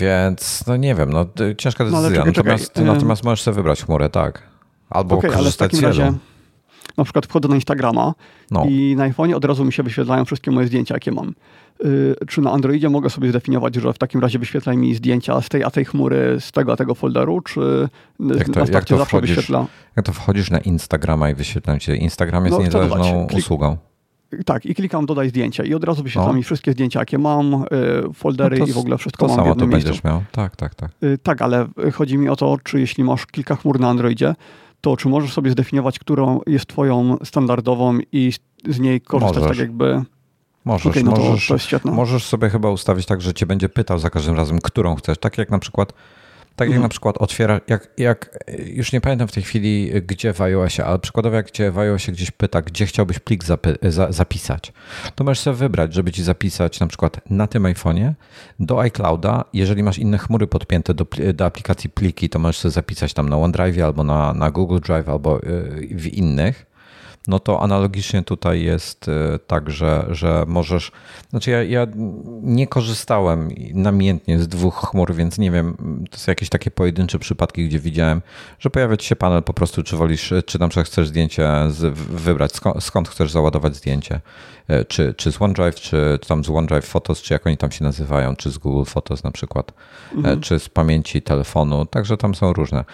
[0.01, 2.11] Więc no nie wiem, no ciężka decyzja.
[2.11, 2.85] No, czekaj, natomiast, czekaj.
[2.85, 4.43] natomiast możesz sobie wybrać chmurę, tak.
[4.91, 6.13] Albo okay, korzystać z razie,
[6.97, 8.15] na przykład wchodzę na Instagrama
[8.51, 8.65] no.
[8.69, 11.35] i na iPhone'ie od razu mi się wyświetlają wszystkie moje zdjęcia, jakie mam.
[11.85, 15.49] Yy, czy na Androidzie mogę sobie zdefiniować, że w takim razie wyświetlaj mi zdjęcia z
[15.49, 17.89] tej a tej chmury, z tego a tego folderu, czy
[18.21, 19.67] jak to, na jak to zawsze wchodzisz, wyświetla?
[19.97, 23.77] Jak to wchodzisz na Instagrama i wyświetlam ci, Instagram jest no, niezależną usługą.
[24.47, 26.33] Tak, i klikam dodaj zdjęcia i od razu wyświetla no.
[26.33, 29.45] mi wszystkie zdjęcia, jakie mam, y, foldery no to, i w ogóle wszystko to mam
[29.45, 29.87] samo to miejscu.
[29.87, 30.23] będziesz miał.
[30.33, 30.91] Tak, tak, tak.
[31.03, 34.35] Y, tak, ale chodzi mi o to, czy jeśli masz kilka chmur na Androidzie,
[34.81, 38.33] to czy możesz sobie zdefiniować, którą jest twoją standardową i
[38.69, 39.57] z niej korzystać możesz.
[39.57, 40.03] tak jakby...
[40.65, 44.37] Możesz, okay, no możesz, możesz sobie chyba ustawić tak, że cię będzie pytał za każdym
[44.37, 45.19] razem, którą chcesz.
[45.19, 45.93] Tak jak na przykład
[46.57, 46.83] tak jak mhm.
[46.83, 50.99] na przykład otwiera, jak, jak, już nie pamiętam w tej chwili, gdzie w iOSie, ale
[50.99, 54.73] przykładowo jak cię w iOSie gdzieś pyta, gdzie chciałbyś plik zapy, za, zapisać,
[55.15, 58.13] to możesz sobie wybrać, żeby ci zapisać na przykład na tym iPhone'ie
[58.61, 59.45] do iClouda.
[59.53, 63.39] Jeżeli masz inne chmury podpięte do, do aplikacji pliki, to możesz sobie zapisać tam na
[63.39, 66.74] OneDrive albo na, na Google Drive albo y, w innych
[67.29, 70.93] no to analogicznie tutaj jest e, tak, że, że możesz.
[71.31, 71.87] Znaczy, ja, ja
[72.43, 75.77] nie korzystałem namiętnie z dwóch chmur, więc nie wiem,
[76.11, 78.23] to są jakieś takie pojedyncze przypadki, gdzie widziałem,
[78.59, 81.99] że pojawia ci się panel po prostu, czy wolisz, czy tam przykład chcesz zdjęcie z,
[81.99, 84.21] wybrać, skąd, skąd, chcesz załadować zdjęcie,
[84.69, 87.85] e, czy, czy z OneDrive, czy tam z OneDrive Photos, czy jak oni tam się
[87.85, 89.73] nazywają, czy z Google Photos na przykład,
[90.13, 90.41] e, mhm.
[90.41, 92.85] czy z pamięci telefonu, także tam są różne.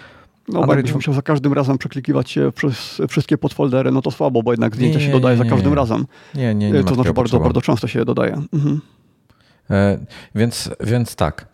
[0.53, 4.43] No, bo jakbyś musiał za każdym razem przeklikiwać się przez wszystkie podfoldery, no to słabo,
[4.43, 6.05] bo jednak zdjęcia nie, się dodaje nie, za każdym razem.
[6.35, 6.79] Nie, nie, nie.
[6.79, 8.33] E, to znaczy bardzo, bardzo często się dodaje.
[8.53, 8.81] Mhm.
[9.69, 9.97] E,
[10.35, 11.47] więc, więc tak.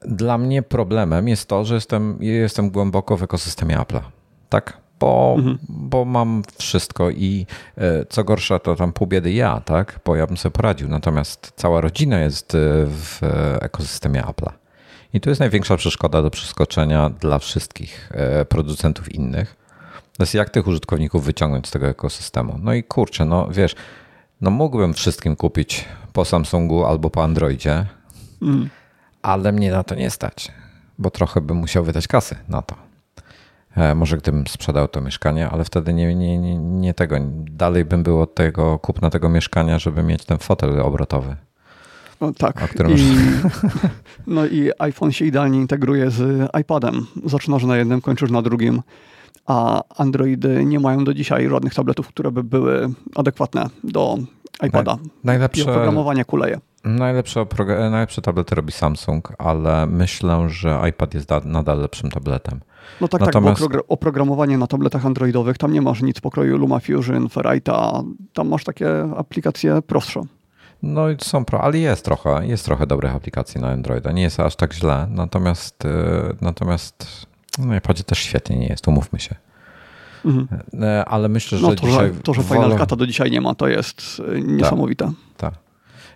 [0.00, 4.00] Dla mnie problemem jest to, że jestem, jestem głęboko w ekosystemie Apple'a.
[4.48, 4.80] Tak?
[5.00, 5.58] Bo, mhm.
[5.68, 7.46] bo mam wszystko i
[7.78, 10.00] e, co gorsza, to tam pół biedy ja, tak?
[10.04, 10.88] Bo ja bym sobie poradził.
[10.88, 13.20] Natomiast cała rodzina jest e, w
[13.60, 14.65] ekosystemie Apple'a.
[15.16, 19.56] I to jest największa przeszkoda do przeskoczenia dla wszystkich e, producentów innych.
[20.16, 22.58] To jest jak tych użytkowników wyciągnąć z tego ekosystemu.
[22.62, 23.74] No i kurczę, no wiesz,
[24.40, 27.86] no mógłbym wszystkim kupić po Samsungu albo po Androidzie,
[28.42, 28.68] mm.
[29.22, 30.52] ale mnie na to nie stać,
[30.98, 32.76] bo trochę bym musiał wydać kasy na to.
[33.76, 37.16] E, może gdybym sprzedał to mieszkanie, ale wtedy nie, nie, nie, nie tego.
[37.50, 41.36] Dalej bym było tego kupna tego mieszkania, żeby mieć ten fotel obrotowy.
[42.20, 42.74] No, tak.
[42.88, 43.16] I,
[44.26, 47.06] no i iPhone się idealnie integruje z iPadem.
[47.24, 48.82] Zaczynasz na jednym, kończysz na drugim,
[49.46, 54.18] a Androidy nie mają do dzisiaj żadnych tabletów, które by były adekwatne do
[54.66, 54.96] iPada.
[55.24, 56.60] Najlepsze, I oprogramowanie kuleje.
[56.84, 57.46] Najlepsze,
[57.90, 62.60] najlepsze tablety robi Samsung, ale myślę, że iPad jest nadal lepszym tabletem.
[63.00, 63.60] No tak, Natomiast...
[63.60, 68.64] tak, bo oprogramowanie na tabletach androidowych, tam nie masz nic pokroju LumaFusion, Ferrite'a, tam masz
[68.64, 70.20] takie aplikacje prostsze.
[70.82, 74.12] No i są, pro, ale jest trochę, jest trochę dobrych aplikacji na Androida.
[74.12, 75.88] Nie jest aż tak źle, natomiast, y,
[76.40, 77.26] natomiast
[77.58, 79.34] no, na iPadzie też świetnie nie jest, umówmy się.
[80.24, 80.62] Mhm.
[80.82, 81.86] E, ale myślę, że no, to.
[81.86, 85.04] Że, to, że Final Cut'a do dzisiaj nie ma, to jest y, niesamowite.
[85.36, 85.54] Tak.
[85.54, 85.66] Ta.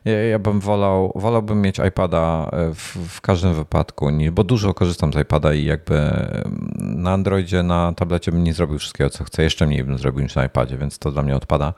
[0.04, 5.12] Ja, ja, bym wolał, wolałbym mieć iPada e, w, w, każdym wypadku, bo dużo korzystam
[5.12, 9.42] z iPada i jakby mm, na Androidzie, na tablecie bym nie zrobił wszystkiego, co chcę.
[9.42, 11.74] Jeszcze mniej bym zrobił niż na iPadzie, więc to dla mnie odpada.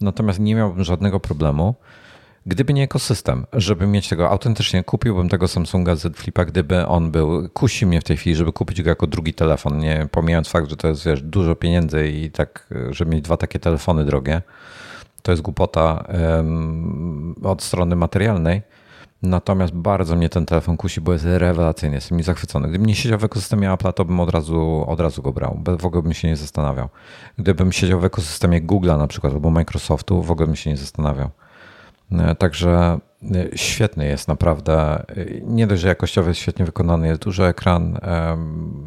[0.00, 1.74] Natomiast nie miałbym żadnego problemu,
[2.46, 7.48] gdyby nie ekosystem, żeby mieć tego autentycznie, kupiłbym tego Samsunga Z Flipa, gdyby on był,
[7.48, 10.76] kusi mnie w tej chwili, żeby kupić go jako drugi telefon, nie pomijając fakt, że
[10.76, 14.42] to jest wiesz, dużo pieniędzy i tak, żeby mieć dwa takie telefony drogie
[15.22, 16.04] to jest głupota
[17.42, 18.62] od strony materialnej.
[19.22, 22.68] Natomiast bardzo mnie ten telefon kusi, bo jest rewelacyjny, jestem mi zachwycony.
[22.68, 25.60] Gdybym nie siedział w ekosystemie Apple, to bym od razu, od razu go brał.
[25.78, 26.88] W ogóle bym się nie zastanawiał.
[27.38, 31.30] Gdybym siedział w ekosystemie Google'a na przykład albo Microsoftu, w ogóle bym się nie zastanawiał.
[32.12, 32.98] E, także
[33.34, 34.98] e, świetny jest naprawdę.
[34.98, 35.04] E,
[35.42, 37.98] nie dość, że jakościowy jest świetnie wykonany, jest duży ekran,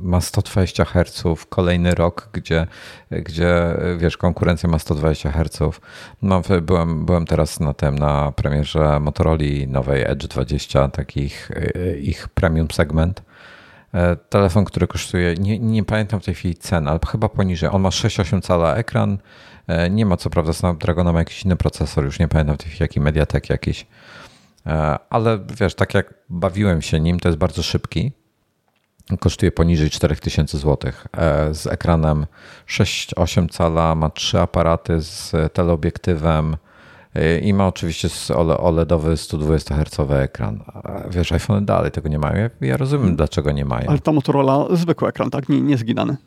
[0.01, 2.67] ma 120 Hz, kolejny rok, gdzie,
[3.11, 5.79] gdzie wiesz, konkurencja ma 120 Hz.
[6.21, 11.51] No, byłem, byłem teraz na tym, na premierze Motorola nowej Edge 20, takich
[12.01, 13.23] ich premium segment.
[14.29, 17.69] Telefon, który kosztuje, nie, nie pamiętam w tej chwili cen, ale chyba poniżej.
[17.69, 19.17] On ma 6,8 cala ekran,
[19.89, 23.87] nie ma co prawda Snapdragona, ma jakiś inny procesor, już nie pamiętam jaki Mediatek jakiś.
[24.65, 28.11] E, ale wiesz, tak jak bawiłem się nim, to jest bardzo szybki.
[29.19, 30.91] Kosztuje poniżej 4000 zł.
[31.17, 32.25] E, z ekranem
[32.67, 36.57] 6,8 cala, ma trzy aparaty z teleobiektywem
[37.41, 38.09] i ma oczywiście
[38.57, 40.63] OLEDowy 120 Hz ekran.
[41.09, 42.49] Wiesz, iPhone dalej tego nie mają.
[42.61, 43.89] Ja rozumiem, dlaczego nie mają.
[43.89, 45.49] Ale ta Motorola zwykły ekran, tak?
[45.49, 46.17] Nie, nie zginany.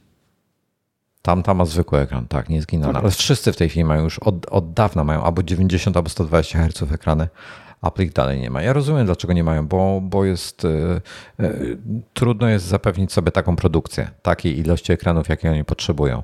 [1.23, 2.93] Tam, tam ma zwykły ekran, tak, nie zginął.
[2.93, 3.03] Tak.
[3.03, 6.59] Ale wszyscy w tej chwili mają już od, od dawna mają albo 90, albo 120
[6.59, 7.29] Hz ekrany.
[7.83, 8.63] Apple ich dalej nie ma.
[8.63, 11.01] Ja rozumiem, dlaczego nie mają, bo, bo jest yy,
[11.39, 11.79] yy,
[12.15, 16.23] trudno jest zapewnić sobie taką produkcję, takiej ilości ekranów, jakie oni potrzebują.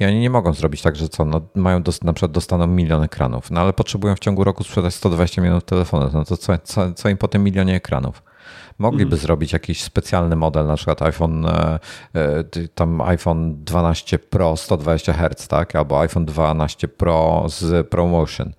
[0.00, 3.02] I oni nie mogą zrobić tak, że co, no, mają dos, na przykład dostaną milion
[3.02, 6.92] ekranów, no ale potrzebują w ciągu roku sprzedać 120 milionów telefonów, no to co, co,
[6.92, 8.22] co im po tym milionie ekranów?
[8.78, 9.18] Mogliby mm.
[9.18, 11.78] zrobić jakiś specjalny model, na przykład iPhone, e,
[12.14, 15.76] e, tam iPhone 12 Pro 120 Hz, tak?
[15.76, 18.52] Albo iPhone 12 Pro z ProMotion.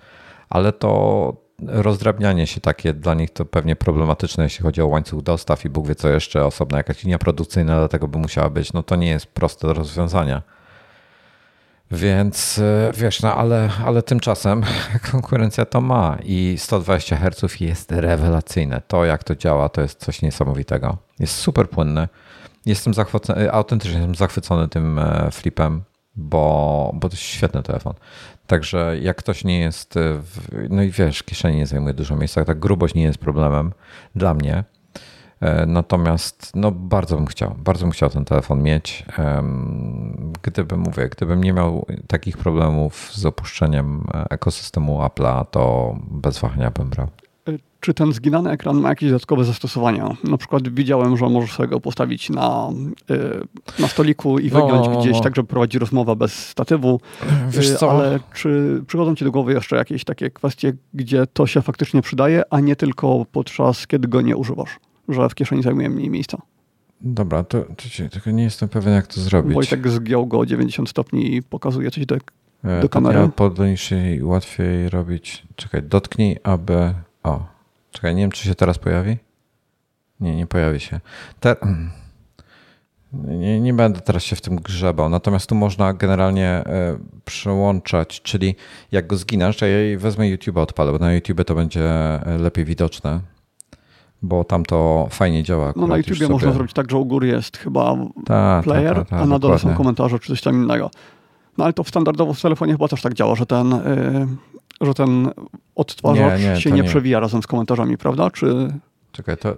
[0.49, 5.65] Ale to rozdrabnianie się takie dla nich to pewnie problematyczne, jeśli chodzi o łańcuch dostaw
[5.65, 8.73] i Bóg wie co jeszcze, osobna jakaś linia produkcyjna, dlatego by musiała być.
[8.73, 10.41] No to nie jest proste do rozwiązania.
[11.91, 14.63] Więc e, wiesz, no ale, ale tymczasem
[15.11, 18.81] konkurencja to ma i 120 Hz jest rewelacyjne.
[18.87, 20.97] To, jak to działa, to jest coś niesamowitego.
[21.19, 22.07] Jest super płynne.
[22.65, 25.83] Jestem zachwycony, autentycznie jestem zachwycony tym e, flipem,
[26.15, 27.93] bo, bo to jest świetny telefon.
[28.47, 32.59] Także jak ktoś nie jest, w, no i wiesz, kieszeni nie zajmuje dużo miejsca, tak
[32.59, 33.73] grubość nie jest problemem
[34.15, 34.63] dla mnie.
[35.41, 39.05] E, natomiast no, bardzo bym chciał, bardzo bym chciał ten telefon mieć.
[40.41, 46.89] Gdybym, mówię, gdybym nie miał takich problemów z opuszczeniem ekosystemu Apple'a, to bez wahania bym
[46.89, 47.07] brał.
[47.47, 50.15] E, czy ten zginany ekran ma jakieś dodatkowe zastosowania?
[50.23, 52.69] Na przykład widziałem, że możesz sobie go postawić na,
[53.09, 55.23] e, na stoliku i wygiąć no, no, gdzieś, no.
[55.23, 57.01] tak żeby prowadzić rozmowę bez statywu.
[57.49, 57.91] Wiesz co?
[57.91, 62.43] Ale czy przychodzą ci do głowy jeszcze jakieś takie kwestie, gdzie to się faktycznie przydaje,
[62.49, 64.79] a nie tylko podczas, kiedy go nie używasz?
[65.09, 66.37] Że w kieszeni zajmuje mniej miejsca.
[67.01, 69.53] Dobra, to, to tylko nie jestem pewien, jak to zrobić.
[69.53, 72.17] Wojtek zgiął go o 90 stopni i pokazuje coś do,
[72.63, 73.19] e, do kamery.
[73.19, 75.43] Ja podnieśli łatwiej robić.
[75.55, 76.93] Czekaj, dotknij, aby.
[77.23, 77.45] O,
[77.91, 79.17] czekaj, nie wiem, czy się teraz pojawi.
[80.19, 80.99] Nie, nie pojawi się.
[81.39, 81.55] Te...
[83.13, 85.09] Nie, nie, będę teraz się w tym grzebał.
[85.09, 88.55] Natomiast tu można generalnie e, przełączać, czyli
[88.91, 92.65] jak go zginasz, to ja wezmę YouTube odpalę, bo na YouTube to będzie e, lepiej
[92.65, 93.19] widoczne
[94.21, 95.73] bo tam to fajnie działa.
[95.75, 99.17] No na YouTubie można zrobić tak, że u góry jest chyba ta, player, ta, ta,
[99.17, 100.91] a na dole są komentarze czy coś tam innego.
[101.57, 104.93] No ale to w standardowo w telefonie chyba też tak działa, że ten, yy, że
[104.93, 105.31] ten
[105.75, 108.31] odtwarzacz nie, nie, się nie, nie, przewija razem z komentarzami, prawda?
[108.31, 108.73] Czy...
[109.11, 109.55] Czekaj, to...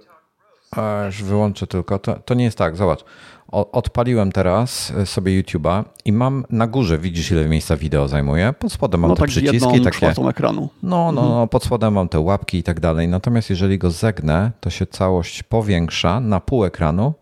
[0.70, 1.98] A, już wyłączę tylko.
[1.98, 3.04] To, to nie jest tak, zobacz.
[3.52, 8.72] Odpaliłem teraz e, sobie YouTube'a i mam na górze, widzisz ile miejsca wideo zajmuje, pod
[8.72, 9.80] spodem mam no te tak przyciski.
[9.80, 10.68] takie, ekranu.
[10.82, 13.08] No, no, no, pod spodem mam te łapki i tak dalej.
[13.08, 17.14] Natomiast jeżeli go zegnę, to się całość powiększa na pół ekranu,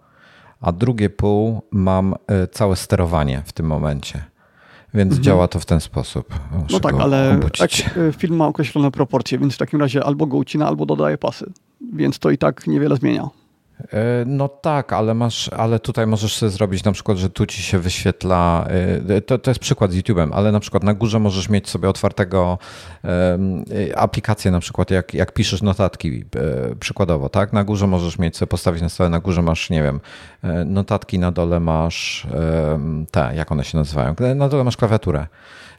[0.61, 4.25] a drugie pół mam e, całe sterowanie w tym momencie.
[4.95, 5.23] Więc mhm.
[5.23, 6.35] działa to w ten sposób.
[6.53, 7.71] Muszę no tak, ale tak,
[8.17, 11.53] film ma określone proporcje, więc w takim razie albo go ucina, albo dodaje pasy.
[11.93, 13.29] Więc to i tak niewiele zmienia.
[13.93, 17.63] E, no tak, ale masz, ale tutaj możesz sobie zrobić na przykład, że tu ci
[17.63, 18.67] się wyświetla,
[19.09, 21.89] e, to, to jest przykład z YouTube'em, ale na przykład na górze możesz mieć sobie
[21.89, 22.59] otwartego
[23.97, 27.53] aplikację na przykład jak, jak piszesz notatki e, przykładowo, tak?
[27.53, 30.01] Na górze możesz mieć sobie postawić na stole, na górze masz, nie wiem,
[30.67, 32.27] notatki, na dole masz
[33.11, 35.27] te, jak one się nazywają, na dole masz klawiaturę.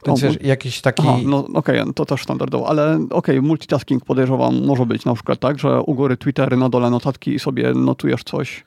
[0.06, 1.02] Więc wiesz, jakiś taki...
[1.08, 5.14] Aha, no okej, okay, to też standardowo, ale okej, okay, multitasking podejrzewam może być na
[5.14, 8.64] przykład tak, że u góry Twittery, na dole notatki i sobie notujesz coś,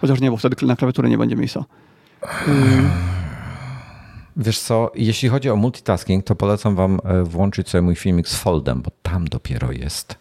[0.00, 1.64] chociaż nie, bo wtedy na klawiaturze nie będzie miejsca.
[2.20, 2.90] Hmm.
[4.36, 8.36] Wiesz co, jeśli chodzi o multitasking, to polecam wam e, włączyć sobie mój filmik z
[8.36, 10.18] Foldem, bo tam dopiero jest.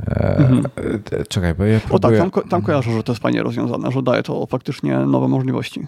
[0.00, 0.64] E, mhm.
[1.12, 2.22] E, czekaj, bo ja próbuję...
[2.22, 5.28] O tak, tam, tam kojarzę, że to jest fajnie rozwiązane, że daje to faktycznie nowe
[5.28, 5.86] możliwości.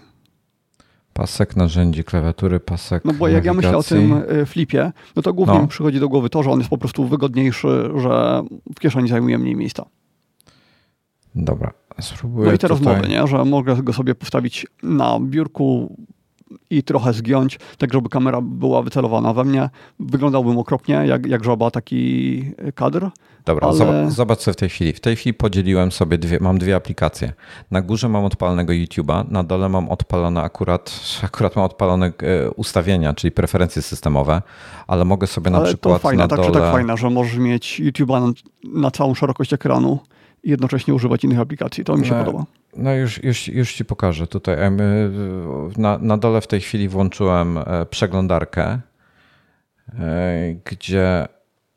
[1.13, 3.05] Pasek narzędzi klawiatury, pasek.
[3.05, 5.61] No bo jak ja myślę o tym y, flipie, no to głównie no.
[5.61, 8.43] mi przychodzi do głowy to, że on jest po prostu wygodniejszy, że
[8.75, 9.85] w kieszeni zajmuje mniej miejsca.
[11.35, 12.47] Dobra, spróbuję.
[12.47, 12.85] No i te tutaj...
[12.85, 13.27] rozmowy, nie?
[13.27, 15.97] że mogę go sobie postawić na biurku
[16.69, 19.69] i trochę zgiąć, tak żeby kamera była wycelowana we mnie.
[19.99, 22.43] Wyglądałbym okropnie, jak, jak żaba taki
[22.75, 23.09] kadr.
[23.45, 24.11] Dobra, ale...
[24.11, 24.93] zobacz, sobie w tej chwili.
[24.93, 27.33] W tej chwili podzieliłem sobie dwie, mam dwie aplikacje.
[27.71, 33.13] Na górze mam odpalonego YouTube'a, na dole mam odpalone akurat, akurat mam odpalone e, ustawienia,
[33.13, 34.41] czyli preferencje systemowe,
[34.87, 36.51] ale mogę sobie na ale przykład to fajne, na tak dole...
[36.51, 38.33] tak fajne, że możesz mieć YouTube'a na,
[38.81, 39.99] na całą szerokość ekranu
[40.43, 41.83] i jednocześnie używać innych aplikacji.
[41.83, 42.45] To mi się no, podoba.
[42.77, 44.27] No już, już, już ci pokażę.
[44.27, 44.57] Tutaj
[45.77, 48.81] na, na dole w tej chwili włączyłem e, przeglądarkę, e,
[50.65, 51.27] gdzie,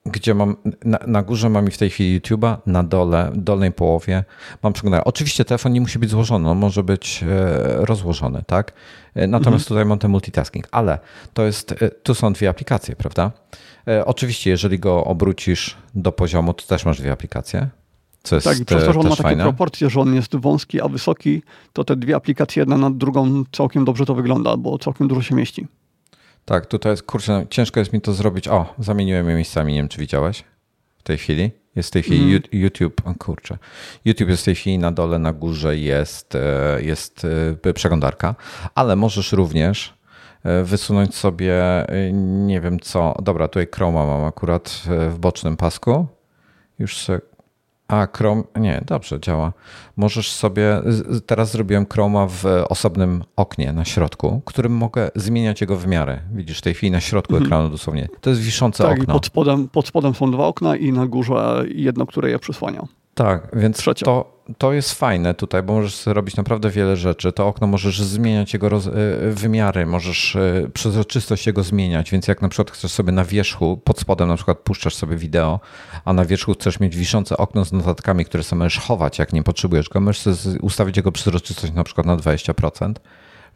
[0.06, 4.24] gdzie mam, na, na górze mam w tej chwili YouTube'a, na dole, w dolnej połowie
[4.62, 5.04] mam przeglądarkę.
[5.04, 7.26] Oczywiście telefon nie musi być złożony, on może być e,
[7.86, 8.72] rozłożony, tak?
[9.14, 9.60] Natomiast mhm.
[9.60, 10.98] tutaj mam ten multitasking, ale
[11.34, 13.30] to jest, tu są dwie aplikacje, prawda?
[14.04, 17.68] Oczywiście, jeżeli go obrócisz do poziomu, to też masz dwie aplikacje.
[18.22, 19.44] Co jest tak, i przez to, że on ma takie fajne.
[19.44, 23.84] proporcje, że on jest wąski, a wysoki, to te dwie aplikacje jedna nad drugą całkiem
[23.84, 25.66] dobrze to wygląda, bo całkiem dużo się mieści.
[26.44, 28.48] Tak, tutaj jest, kurczę, ciężko jest mi to zrobić.
[28.48, 30.44] O, zamieniłem je miejscami, nie wiem czy widziałeś
[30.98, 31.50] w tej chwili.
[31.76, 32.42] Jest w tej chwili mm.
[32.52, 33.59] YouTube, o kurczę,
[34.04, 37.26] YouTube jest w tej chwili na dole, na górze jest, e, jest
[37.64, 38.35] e, przeglądarka,
[38.74, 39.94] ale możesz również
[40.44, 41.62] e, wysunąć sobie,
[42.12, 46.07] nie wiem co, dobra, tutaj Chroma mam akurat w bocznym pasku.
[46.78, 47.20] Już sobie
[47.88, 49.52] a Chrome, nie, dobrze działa.
[49.96, 50.82] Możesz sobie,
[51.26, 56.20] teraz zrobiłem Chroma w osobnym oknie na środku, którym mogę zmieniać jego wymiary.
[56.32, 57.46] Widzisz, w tej chwili na środku mhm.
[57.46, 58.08] ekranu dosłownie.
[58.20, 59.04] To jest wiszące tak, okno.
[59.06, 62.86] Tak, pod spodem, pod spodem są dwa okna i na górze jedno, które je przysłania.
[63.14, 67.33] Tak, więc to, to jest fajne tutaj, bo możesz robić naprawdę wiele rzeczy.
[67.33, 68.90] To okno możesz zmieniać jego roz, e,
[69.31, 74.00] wymiary, możesz e, przezroczystość jego zmieniać, więc jak na przykład chcesz sobie na wierzchu, pod
[74.00, 75.61] spodem na przykład puszczasz sobie wideo,
[76.05, 79.42] a na wierzchu chcesz mieć wiszące okno z notatkami, które sobie możesz chować, jak nie
[79.42, 80.24] potrzebujesz go, możesz
[80.62, 82.94] ustawić jego przezroczystość na przykład na 20%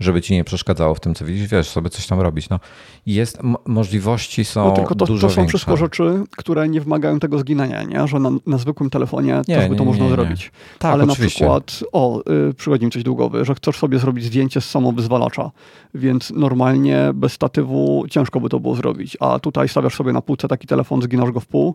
[0.01, 2.49] żeby ci nie przeszkadzało w tym, co widzisz, wiesz, sobie coś tam robić.
[2.49, 2.61] No,
[3.07, 5.59] jest, możliwości są no, tylko to, dużo to są większe.
[5.59, 8.09] wszystko rzeczy, które nie wymagają tego zginania, nie?
[8.09, 10.53] że na, na zwykłym telefonie nie, też by to nie, można nie, zrobić.
[10.79, 11.47] Tak, Ale oczywiście.
[11.47, 14.71] na przykład, o, y, przychodzi mi coś do głowy, że chcesz sobie zrobić zdjęcie z
[14.71, 15.51] samowyzwalacza,
[15.95, 20.49] więc normalnie bez statywu ciężko by to było zrobić, a tutaj stawiasz sobie na półce
[20.49, 21.75] taki telefon, zginasz go w pół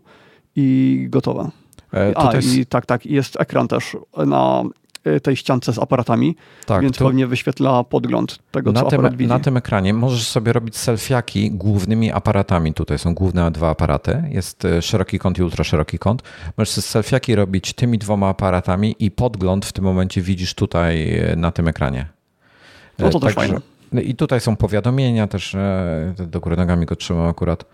[0.56, 1.50] i gotowe.
[1.94, 4.64] E, A, i tak, tak, jest ekran też na
[5.24, 6.36] tej ściance z aparatami,
[6.66, 9.30] tak, więc to pewnie wyświetla podgląd tego, na co tym, aparat widzi.
[9.30, 12.74] Na tym ekranie możesz sobie robić selfiaki głównymi aparatami.
[12.74, 14.24] Tutaj są główne dwa aparaty.
[14.30, 16.24] Jest y, szeroki kąt i ultra szeroki kąt.
[16.58, 21.36] Możesz sobie selfiaki robić tymi dwoma aparatami i podgląd w tym momencie widzisz tutaj y,
[21.36, 22.08] na tym ekranie.
[23.00, 23.60] No to też fajne.
[24.04, 25.56] I tutaj są powiadomienia też,
[26.28, 27.66] do góry nogami go trzymam akurat.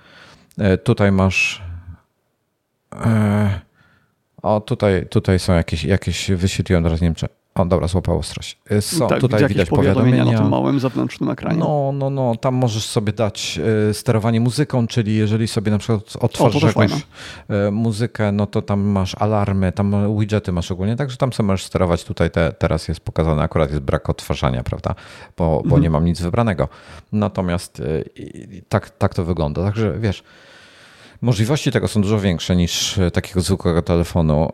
[0.83, 1.63] Tutaj masz
[4.41, 7.27] o, tutaj, tutaj są jakieś, jakieś wyświetliłem teraz, nie wiem czy...
[7.55, 8.57] O, dobra, złapał ostrość.
[8.79, 10.25] Są, tak, tutaj widać powiadomienia.
[10.25, 11.59] na tym małym zewnętrznym ekranie.
[11.59, 16.17] No, no, no, tam możesz sobie dać y, sterowanie muzyką, czyli jeżeli sobie na przykład
[16.19, 21.33] otworzysz jakąś y, muzykę, no to tam masz alarmy, tam widgety masz ogólnie, także tam
[21.33, 22.03] sobie możesz sterować.
[22.03, 24.95] Tutaj te, teraz jest pokazane, akurat jest brak odtwarzania, prawda,
[25.37, 25.81] bo, bo mhm.
[25.81, 26.67] nie mam nic wybranego.
[27.11, 30.23] Natomiast y, tak, tak to wygląda, także wiesz...
[31.21, 34.49] Możliwości tego są dużo większe niż e, takiego zwykłego telefonu.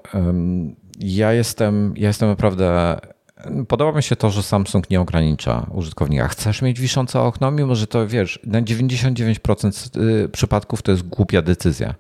[1.00, 3.00] ja jestem, ja jestem naprawdę
[3.68, 6.28] Podoba mi się to, że Samsung nie ogranicza użytkownika.
[6.28, 11.42] Chcesz mieć wiszące okno, mimo że to wiesz, na 99% y, przypadków to jest głupia
[11.42, 11.96] decyzja,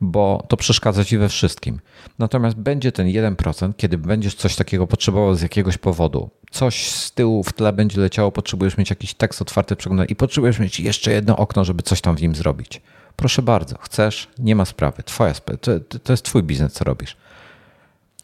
[0.00, 1.80] bo to przeszkadza ci we wszystkim.
[2.18, 6.30] Natomiast będzie ten 1%, kiedy będziesz coś takiego potrzebował z jakiegoś powodu.
[6.50, 10.58] Coś z tyłu w tle będzie leciało, potrzebujesz mieć jakiś tekst otwarty, przeglądany i potrzebujesz
[10.58, 12.82] mieć jeszcze jedno okno, żeby coś tam w nim zrobić.
[13.20, 15.02] Proszę bardzo, chcesz, nie ma sprawy.
[15.02, 17.16] Twoja sprawa, to, to jest twój biznes, co robisz.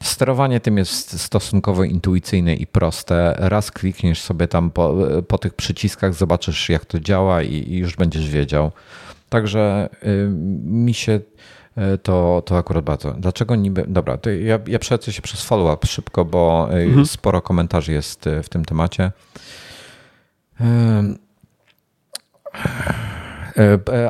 [0.03, 3.35] Sterowanie tym jest stosunkowo intuicyjne i proste.
[3.39, 4.95] Raz klikniesz sobie tam po,
[5.29, 8.73] po tych przyciskach, zobaczysz jak to działa i, i już będziesz wiedział.
[9.29, 10.29] Także y,
[10.65, 13.13] mi się y, to, to akurat bardzo.
[13.13, 13.85] Dlaczego niby.
[13.89, 17.07] Dobra, to ja, ja przelecę się przez follow-up szybko, bo y, mhm.
[17.07, 19.13] sporo komentarzy jest y, w tym temacie.
[20.61, 21.15] E,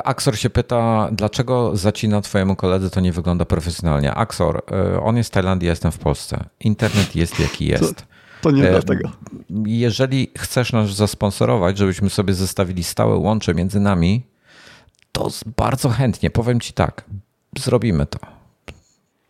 [0.03, 4.13] Axor się pyta, dlaczego zacina twojemu koledze to nie wygląda profesjonalnie.
[4.13, 6.43] Axor, e, on jest w Tajlandii, ja jestem w Polsce.
[6.59, 7.95] Internet jest jaki jest.
[7.95, 8.03] To,
[8.41, 9.09] to nie dlatego.
[9.65, 14.23] Jeżeli chcesz nas zasponsorować, żebyśmy sobie zostawili stałe łącze między nami,
[15.11, 17.05] to bardzo chętnie, powiem ci tak,
[17.57, 18.19] zrobimy to.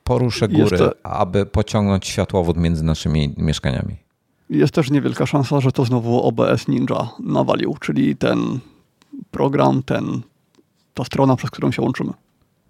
[0.03, 0.93] Poruszę góry, to...
[1.03, 3.95] aby pociągnąć światłowód między naszymi mieszkaniami.
[4.49, 8.59] Jest też niewielka szansa, że to znowu OBS Ninja nawalił, czyli ten
[9.31, 10.21] program, ten,
[10.93, 12.13] ta strona, przez którą się łączymy.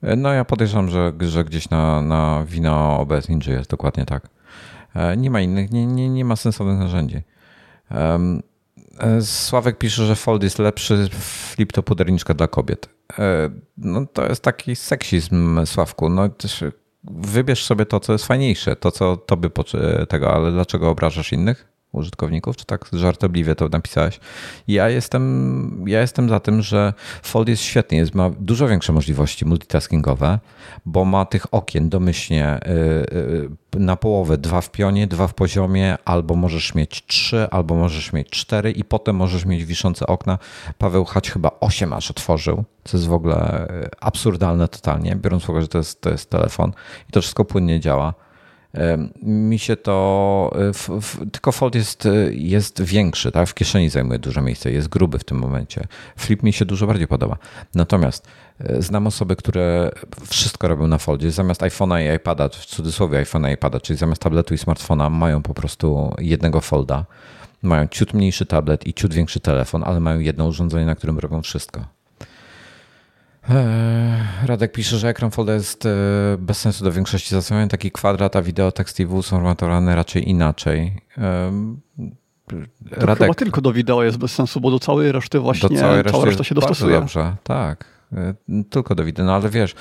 [0.01, 4.29] E, no ja podejrzewam, że, że gdzieś na, na wino OBS Ninja jest dokładnie tak.
[4.95, 7.21] E, nie ma innych, nie, nie, nie ma sensownych narzędzi.
[7.91, 8.41] E,
[9.21, 12.89] Sławek pisze, że Fold jest lepszy, Flip to puderniczka dla kobiet.
[13.77, 16.09] No to jest taki seksizm, Sławku.
[16.09, 16.29] No
[17.03, 19.49] wybierz sobie to, co jest fajniejsze, to, co tobie
[20.09, 21.67] tego, ale dlaczego obrażasz innych?
[21.97, 24.19] Użytkowników, czy tak żartobliwie to napisałeś.
[24.67, 29.45] Ja jestem, ja jestem za tym, że Fold jest świetny, jest, ma dużo większe możliwości
[29.45, 30.39] multitaskingowe,
[30.85, 32.69] bo ma tych okien domyślnie y,
[33.75, 38.13] y, na połowę, dwa w pionie, dwa w poziomie, albo możesz mieć trzy, albo możesz
[38.13, 40.37] mieć cztery i potem możesz mieć wiszące okna.
[40.77, 45.49] Paweł Hać chyba osiem aż otworzył, co jest w ogóle y, absurdalne totalnie, biorąc pod
[45.49, 46.71] uwagę, że to jest, to jest telefon
[47.09, 48.13] i to wszystko płynnie działa.
[49.23, 50.51] Mi się to.
[50.55, 53.49] E, w, w, tylko Fold jest, e, jest większy, tak?
[53.49, 55.87] W kieszeni zajmuje dużo miejsca, jest gruby w tym momencie.
[56.17, 57.37] Flip mi się dużo bardziej podoba.
[57.75, 58.27] Natomiast
[58.59, 59.91] e, znam osoby, które
[60.29, 61.31] wszystko robią na Foldzie.
[61.31, 65.41] Zamiast iPhone'a i iPada, w cudzysłowie iPhone'a i iPada, czyli zamiast tabletu i smartfona, mają
[65.41, 67.05] po prostu jednego Folda.
[67.61, 71.41] Mają ciut mniejszy tablet i ciut większy telefon, ale mają jedno urządzenie, na którym robią
[71.41, 71.96] wszystko.
[73.49, 75.89] Eee, Radek pisze, że ekran folder jest e,
[76.39, 77.69] bez sensu do większości zastosowań.
[77.69, 81.01] Taki kwadrat, a wideo, tekst i są formatowane raczej inaczej.
[82.91, 85.97] Radek, chyba tylko do wideo jest bez sensu, bo do całej reszty właśnie do całej
[86.03, 86.99] reszty cała reszta się dostosuje.
[86.99, 87.96] Dobrze, tak.
[88.13, 88.33] E,
[88.69, 89.25] tylko do wideo.
[89.25, 89.75] No ale wiesz,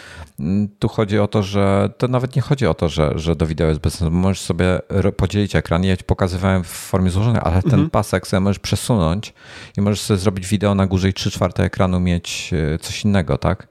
[0.79, 3.69] tu chodzi o to, że to nawet nie chodzi o to, że, że do wideo
[3.69, 4.15] jest bez sensu.
[4.15, 4.81] Możesz sobie
[5.17, 5.85] podzielić ekran.
[5.85, 7.91] Ja ci pokazywałem w formie złożonej, ale ten mhm.
[7.91, 9.35] pasek sobie możesz przesunąć
[9.77, 13.39] i możesz sobie zrobić wideo na górze i 3 czwarte ekranu mieć e, coś innego,
[13.39, 13.69] tak?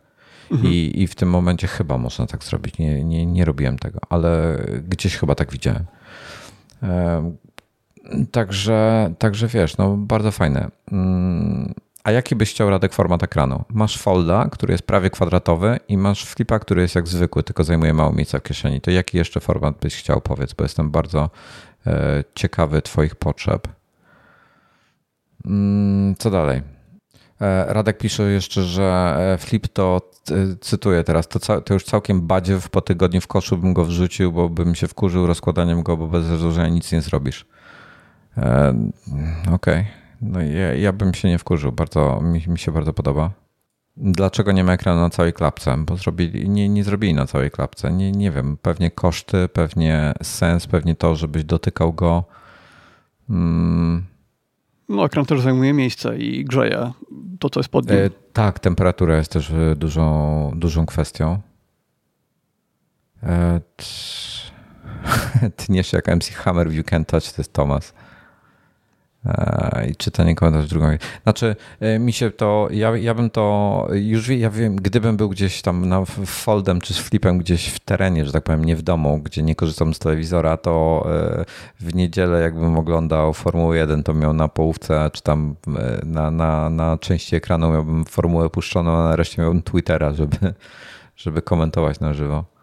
[0.51, 0.73] Mhm.
[0.73, 2.77] I, I w tym momencie chyba można tak zrobić.
[2.77, 5.85] Nie, nie, nie robiłem tego, ale gdzieś chyba tak widziałem.
[8.31, 10.71] Także, także wiesz, no bardzo fajne.
[12.05, 13.63] A jaki byś chciał Radek format ekranu?
[13.69, 17.93] Masz folda, który jest prawie kwadratowy i masz flipa, który jest jak zwykły, tylko zajmuje
[17.93, 18.81] mało miejsca w kieszeni.
[18.81, 21.29] To jaki jeszcze format byś chciał, powiedz, bo jestem bardzo
[21.87, 23.67] e, ciekawy twoich potrzeb.
[25.45, 26.61] Mm, co dalej?
[27.41, 30.01] E, Radek pisze jeszcze, że e, flip to,
[30.61, 34.49] cytuję teraz, to, to już całkiem badziew, po tygodniu w koszu bym go wrzucił, bo
[34.49, 37.45] bym się wkurzył rozkładaniem go, bo bez rozłożenia nic nie zrobisz.
[38.37, 39.53] Okej.
[39.53, 40.04] Okay.
[40.21, 43.31] No ja, ja bym się nie wkurzył, bardzo, mi, mi się bardzo podoba.
[43.97, 45.75] Dlaczego nie ma ekranu na całej klapce?
[45.77, 47.91] Bo zrobili, nie, nie zrobili na całej klapce.
[47.91, 52.23] Nie, nie wiem, pewnie koszty, pewnie sens, pewnie to, żebyś dotykał go.
[53.27, 54.05] Hmm.
[54.89, 56.91] No, ekran też zajmuje miejsce i grzeje
[57.39, 57.99] to, co jest pod nim.
[57.99, 61.39] E, tak, temperatura jest też e, dużą, dużą kwestią.
[63.23, 63.61] E,
[65.65, 67.93] tniesz jak MC Hammer, you can touch, to jest Thomas.
[69.89, 70.87] I czytanie komentarzy drugą.
[71.23, 75.61] Znaczy, e, mi się to, ja, ja bym to, już ja wiem, gdybym był gdzieś
[75.61, 79.19] tam na foldem czy z flipem gdzieś w terenie, że tak powiem, nie w domu,
[79.23, 81.45] gdzie nie korzystam z telewizora, to e,
[81.79, 86.69] w niedzielę jakbym oglądał Formułę 1, to miał na połówce, czy tam e, na, na,
[86.69, 90.37] na części ekranu miałbym Formułę puszczoną, a nareszcie miałbym Twittera, żeby,
[91.15, 92.54] żeby komentować na żywo.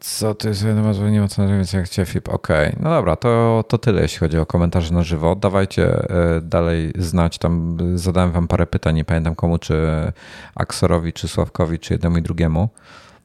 [0.00, 0.74] Co ty sobie
[1.10, 2.28] nie ma co więc jak cię flip.
[2.28, 2.82] Okej, okay.
[2.82, 5.36] no dobra, to, to tyle jeśli chodzi o komentarze na żywo.
[5.36, 9.76] Dawajcie e, dalej znać, tam zadałem wam parę pytań, nie pamiętam komu, czy
[10.54, 12.68] Aksorowi, czy Sławkowi, czy jednemu i drugiemu.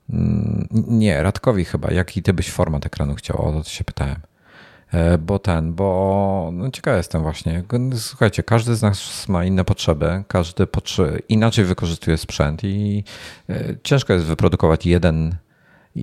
[0.09, 1.91] Mm, nie, Radkowi chyba.
[1.91, 3.41] Jaki ty byś format ekranu chciał?
[3.41, 4.17] O to się pytałem.
[4.93, 7.63] E, bo ten, bo no ciekawy jestem właśnie.
[7.95, 13.03] Słuchajcie, każdy z nas ma inne potrzeby, każdy potrze- inaczej wykorzystuje sprzęt i
[13.49, 15.35] e, ciężko jest wyprodukować jeden,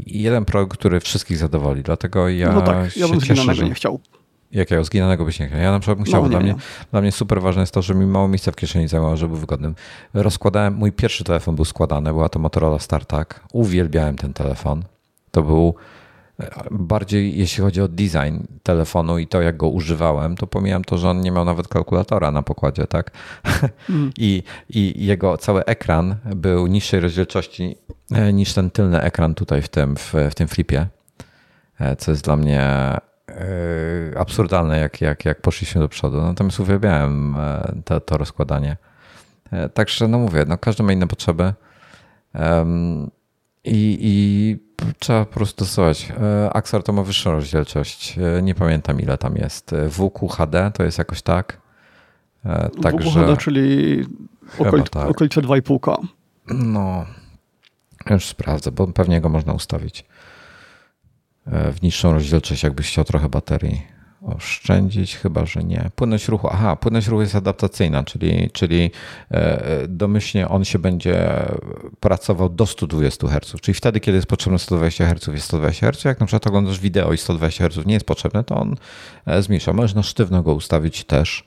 [0.06, 1.82] jeden produkt, który wszystkich zadowoli.
[1.82, 2.52] Dlatego ja.
[2.52, 4.00] No tak, ja bym cieszę, że nie chciał.
[4.52, 5.60] Jakiego zginanego byś nie chciał?
[5.60, 6.54] Ja na przykład bym chciał, no, dla, mnie,
[6.90, 9.40] dla mnie super ważne jest to, że mi mało miejsca w kieszeni zajmowało, żeby był
[9.40, 9.74] wygodnym.
[10.14, 13.28] Rozkładałem, mój pierwszy telefon był składany, była to Motorola StarTAC.
[13.52, 14.84] Uwielbiałem ten telefon.
[15.30, 15.74] To był
[16.70, 21.10] bardziej jeśli chodzi o design telefonu i to, jak go używałem, to pomijam to, że
[21.10, 23.10] on nie miał nawet kalkulatora na pokładzie, tak?
[23.90, 24.12] Mm.
[24.18, 27.76] I, I jego cały ekran był niższej rozdzielczości
[28.12, 30.86] e, niż ten tylny ekran tutaj w tym, w, w tym flipie,
[31.80, 33.00] e, co jest dla mnie e,
[34.18, 36.22] absurdalne, jak, jak, jak poszliśmy do przodu.
[36.22, 37.36] Natomiast uwielbiałem
[37.84, 38.76] to, to rozkładanie.
[39.74, 41.52] Także, no mówię, no każdy ma inne potrzeby.
[43.64, 44.56] I, i
[44.98, 46.12] trzeba po prostu dostosować.
[46.20, 48.18] E, Axar to ma wyższą rozdzielczość.
[48.18, 49.72] E, nie pamiętam ile tam jest.
[49.72, 51.64] E, WQHD to jest jakoś tak.
[52.82, 53.98] Także, WQHD, czyli
[54.58, 55.10] okolic, tak.
[55.10, 55.96] okolice 2,5K.
[56.48, 57.04] No,
[58.10, 60.04] już sprawdzę, bo pewnie go można ustawić
[61.46, 63.93] w niższą rozdzielczość, jakbyś chciał trochę baterii
[64.26, 65.90] oszczędzić, chyba że nie.
[65.96, 68.90] Płynność ruchu, aha, płynność ruchu jest adaptacyjna, czyli, czyli
[69.30, 71.44] e, domyślnie on się będzie
[72.00, 76.04] pracował do 120 Hz, czyli wtedy, kiedy jest potrzebne 120 Hz, jest 120 Hz.
[76.04, 78.76] Jak na przykład oglądasz wideo i 120 Hz nie jest potrzebne, to on
[79.26, 79.72] e, zmniejsza.
[79.72, 81.44] Możesz na sztywno go ustawić też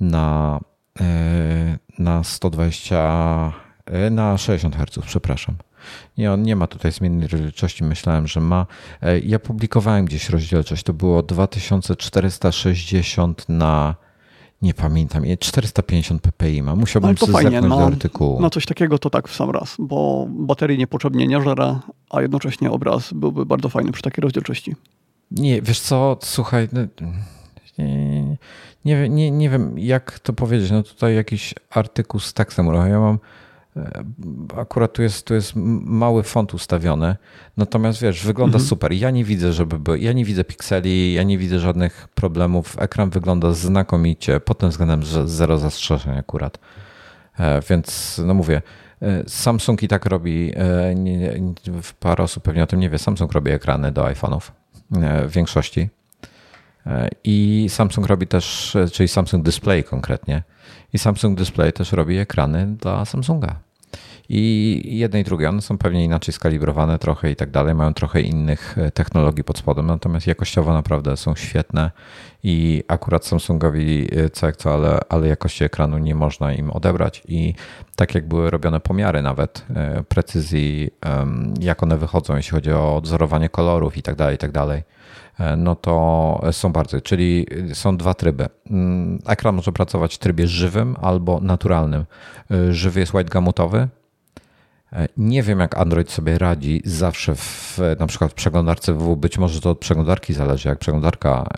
[0.00, 0.60] na,
[1.00, 3.52] e, na 120,
[4.10, 5.54] na 60 Hz, przepraszam.
[6.18, 7.84] Nie, on nie ma tutaj zmiennej rozdzielczości.
[7.84, 8.66] Myślałem, że ma.
[9.02, 10.82] E, ja publikowałem gdzieś rozdzielczość.
[10.82, 13.94] To było 2460 na
[14.62, 16.76] nie pamiętam, 450 ppi ma.
[16.76, 18.40] Musiałbym to fajnie, na, do artykułu.
[18.40, 22.70] Na coś takiego to tak w sam raz, bo baterii niepotrzebnie nie żera, a jednocześnie
[22.70, 24.76] obraz byłby bardzo fajny przy takiej rozdzielczości.
[25.30, 26.80] Nie, wiesz co, słuchaj, no,
[27.78, 28.36] nie,
[28.84, 30.70] nie, nie, nie wiem jak to powiedzieć.
[30.70, 32.66] No tutaj jakiś artykuł z tekstem.
[32.66, 33.18] Ja mam
[34.56, 35.52] akurat tu jest, tu jest
[35.84, 37.16] mały font ustawiony,
[37.56, 38.68] natomiast wiesz, wygląda mhm.
[38.68, 38.92] super.
[38.92, 42.76] Ja nie widzę, żeby był, ja nie widzę pikseli, ja nie widzę żadnych problemów.
[42.78, 46.58] Ekran wygląda znakomicie, pod tym względem zero zastrzeżeń akurat.
[47.38, 48.62] E, więc no mówię,
[49.02, 50.52] e, Samsung i tak robi,
[52.00, 54.40] parę osób pewnie o tym nie wie, Samsung robi ekrany do iPhone'ów
[55.26, 55.88] w większości.
[57.24, 60.42] I Samsung robi też, czyli Samsung Display konkretnie,
[60.92, 63.56] i Samsung Display też robi ekrany dla Samsunga.
[64.32, 68.20] I jedne i drugie, one są pewnie inaczej skalibrowane trochę i tak dalej, mają trochę
[68.20, 71.90] innych e, technologii pod spodem, natomiast jakościowo naprawdę są świetne
[72.44, 77.54] i akurat Samsungowi co jak co, ale, ale jakości ekranu nie można im odebrać i
[77.96, 80.90] tak jak były robione pomiary nawet e, precyzji,
[81.60, 84.82] jak one wychodzą, jeśli chodzi o odzorowanie kolorów i tak dalej, i tak dalej,
[85.56, 88.48] no to są bardzo, czyli są dwa tryby.
[88.70, 92.04] Mm, ekran może pracować w trybie żywym albo naturalnym.
[92.50, 93.88] E, żywy jest white gamutowy.
[94.92, 99.16] E, nie wiem, jak Android sobie radzi zawsze w na przykład w przeglądarce WW.
[99.16, 101.48] Być może to od przeglądarki zależy, jak przeglądarka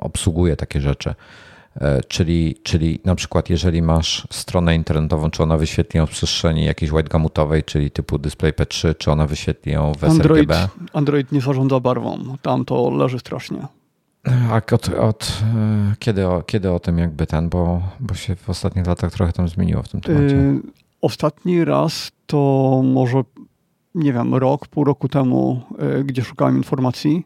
[0.00, 1.14] obsługuje takie rzeczy.
[1.80, 6.64] E, czyli, czyli na przykład jeżeli masz stronę internetową, czy ona wyświetli ją w przestrzeni
[6.64, 10.68] jakiejś whitegamutowej, czyli typu DisplayPad 3, czy ona wyświetli ją w Android, sRGB?
[10.92, 13.66] Android nie zarządza barwą, tam to leży strasznie.
[14.50, 18.50] A od, od, e, kiedy, o, kiedy o tym jakby ten, bo, bo się w
[18.50, 20.36] ostatnich latach trochę tam zmieniło w tym temacie?
[20.36, 20.60] Yy,
[21.00, 23.22] ostatni raz to może,
[23.94, 27.24] nie wiem, rok, pół roku temu, yy, gdzie szukałem informacji.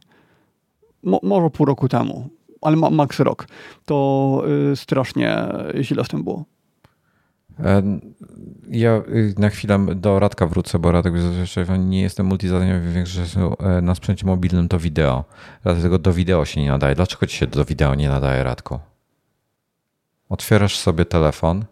[1.03, 2.29] Mo, może pół roku temu
[2.63, 3.47] ale ma, max rok,
[3.85, 4.43] to
[4.73, 5.49] y, strasznie
[5.81, 6.45] źle z tym było.
[7.65, 7.83] E,
[8.69, 11.15] ja y, na chwilę do Radka wrócę, bo Radek
[11.79, 15.25] nie jestem multizadaniowy, większość e, na sprzęcie mobilnym to wideo.
[15.63, 16.95] Dlatego do wideo się nie nadaje.
[16.95, 18.79] Dlaczego ci się do wideo nie nadaje, Radku?
[20.29, 21.65] Otwierasz sobie telefon,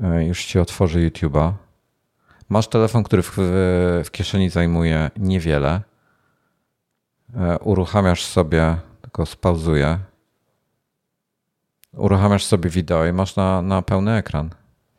[0.00, 1.52] e, już ci otworzy YouTube'a.
[2.48, 3.36] Masz telefon, który w,
[4.04, 5.80] w kieszeni zajmuje niewiele.
[7.60, 8.76] Uruchamiasz sobie
[9.12, 9.98] tylko spauzuję.
[11.92, 14.50] Uruchamiasz sobie wideo i masz na, na pełny ekran.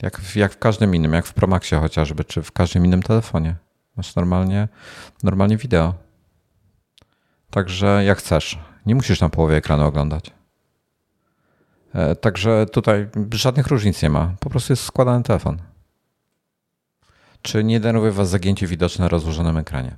[0.02, 3.56] Jak w, jak w każdym innym, jak w Promaxie chociażby, czy w każdym innym telefonie.
[3.98, 4.68] Masz normalnie,
[5.24, 5.94] normalnie wideo.
[7.50, 8.60] Także jak chcesz.
[8.86, 10.32] Nie musisz na połowie ekranu oglądać.
[11.94, 14.36] E, także tutaj żadnych różnic nie ma.
[14.40, 15.62] Po prostu jest składany telefon.
[17.42, 19.96] Czy nie denerwuje Was zagięcie widoczne na rozłożonym ekranie?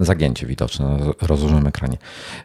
[0.00, 1.98] Zagięcie widoczne na rozłożonym ekranie.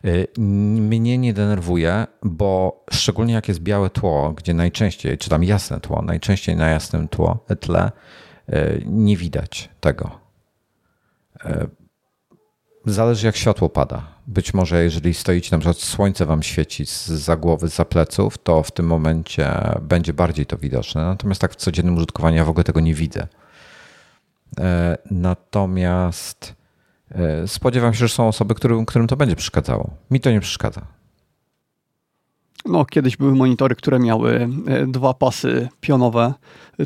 [0.06, 5.80] Y, mnie nie denerwuje, bo szczególnie jak jest białe tło, gdzie najczęściej, czy tam jasne
[5.80, 7.92] tło, najczęściej na jasnym tło, tle
[8.50, 10.22] y, nie widać tego.
[12.86, 14.08] Zależy jak światło pada.
[14.28, 18.72] Być może jeżeli stoicie, na przykład słońce wam świeci za głowy, za pleców, to w
[18.72, 21.02] tym momencie będzie bardziej to widoczne.
[21.02, 23.28] Natomiast tak w codziennym użytkowaniu ja w ogóle tego nie widzę.
[25.12, 26.61] Natomiast
[27.48, 29.90] spodziewam się, że są osoby, którym, którym to będzie przeszkadzało.
[30.12, 30.82] Mi to nie przeszkadza.
[32.66, 36.34] No, kiedyś były monitory, które miały e, dwa pasy pionowe,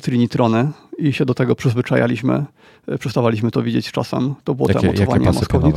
[0.02, 2.46] trinitrony i się do tego przyzwyczajaliśmy.
[2.88, 4.36] E, przestawaliśmy to widzieć czasem.
[4.44, 5.76] To było jakie, te mocowanie moskownic.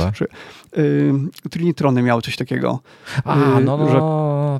[0.77, 1.13] Y,
[1.49, 2.79] trinitrony miały coś takiego.
[3.23, 4.01] A, y, no, no, że,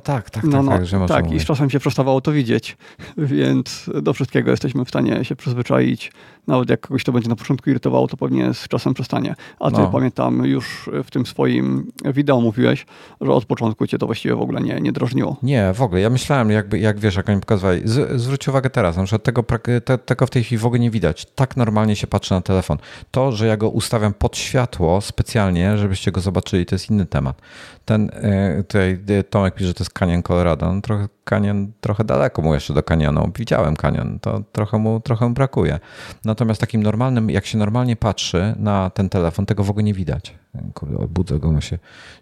[0.04, 2.76] tak, tak, no, tak, no, tak, że tak i z czasem się przestawało to widzieć,
[3.16, 6.12] więc do wszystkiego jesteśmy w stanie się przyzwyczaić.
[6.46, 9.34] Nawet jak kogoś to będzie na początku irytowało, to pewnie z czasem przestanie.
[9.60, 9.86] A ty no.
[9.86, 12.86] pamiętam już w tym swoim wideo mówiłeś,
[13.20, 15.36] że od początku cię to właściwie w ogóle nie, nie drożniło.
[15.42, 16.00] Nie, w ogóle.
[16.00, 17.82] Ja myślałem, jakby, jak wiesz, jak oni pokazywali.
[17.84, 19.44] Z, zwróć uwagę teraz, że tego,
[19.84, 21.26] te, tego w tej chwili w ogóle nie widać.
[21.34, 22.78] Tak normalnie się patrzy na telefon.
[23.10, 27.42] To, że ja go ustawiam pod światło specjalnie, żebyście go zobaczyli, to jest inny temat.
[27.84, 28.98] Ten, e, tutaj
[29.30, 30.72] Tomek pisze, że to jest Canyon Colorado.
[30.72, 33.32] No, trochę Canyon, trochę daleko mu jeszcze do Canyonu.
[33.38, 35.80] Widziałem Canyon, to trochę mu, trochę mu brakuje.
[36.24, 40.39] Natomiast takim normalnym, jak się normalnie patrzy na ten telefon, tego w ogóle nie widać.
[40.74, 41.78] Kurde, odbudzę go, się.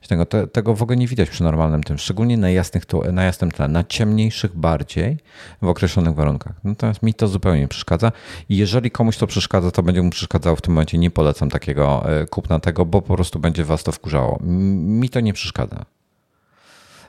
[0.08, 3.50] Tego, te, tego w ogóle nie widać przy normalnym tym, szczególnie na, jasnych, na jasnym
[3.50, 5.18] tle, na ciemniejszych bardziej
[5.62, 6.52] w określonych warunkach.
[6.64, 8.12] Natomiast mi to zupełnie nie przeszkadza
[8.48, 10.98] i jeżeli komuś to przeszkadza, to będzie mu przeszkadzało w tym momencie.
[10.98, 14.38] Nie polecam takiego e, kupna tego, bo po prostu będzie was to wkurzało.
[14.42, 15.97] Mi to nie przeszkadza.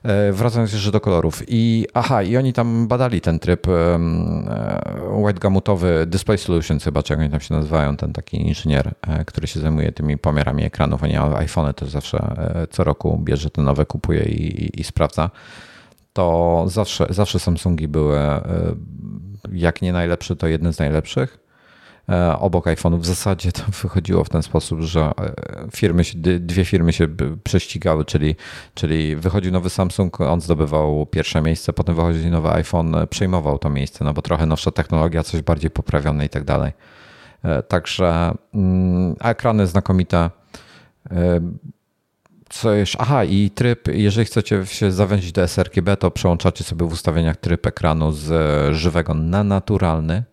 [0.04, 1.44] E, wracając jeszcze do kolorów.
[1.48, 4.00] I aha, i oni tam badali ten tryb e,
[5.12, 9.26] white gamutowy Display Solutions chyba, czy jak oni tam się nazywają, ten taki inżynier, e,
[9.26, 11.04] który się zajmuje tymi pomiarami ekranów.
[11.04, 12.36] Oni iPhone też zawsze
[12.70, 15.30] co roku bierze te nowe, kupuje i, i, i sprawdza.
[16.14, 18.20] To zawsze, zawsze Samsungi były
[19.52, 21.49] jak nie najlepszy, to jeden z najlepszych.
[22.10, 23.00] E, obok iPhone'ów.
[23.00, 25.12] W zasadzie to wychodziło w ten sposób, że e,
[25.76, 26.04] firmy
[26.40, 27.08] dwie firmy się
[27.44, 28.36] prześcigały, czyli,
[28.74, 33.70] czyli wychodził nowy Samsung, on zdobywał pierwsze miejsce, potem wychodził nowy iPhone, e, przejmował to
[33.70, 36.72] miejsce, no bo trochę nowsza technologia, coś bardziej poprawione i tak dalej.
[37.68, 40.30] Także mm, ekrany znakomite.
[42.50, 43.02] Co jeszcze?
[43.02, 47.66] Aha, i tryb, jeżeli chcecie się zawęzić do sRGB, to przełączacie sobie w ustawieniach tryb
[47.66, 48.32] ekranu z
[48.76, 50.24] żywego na naturalny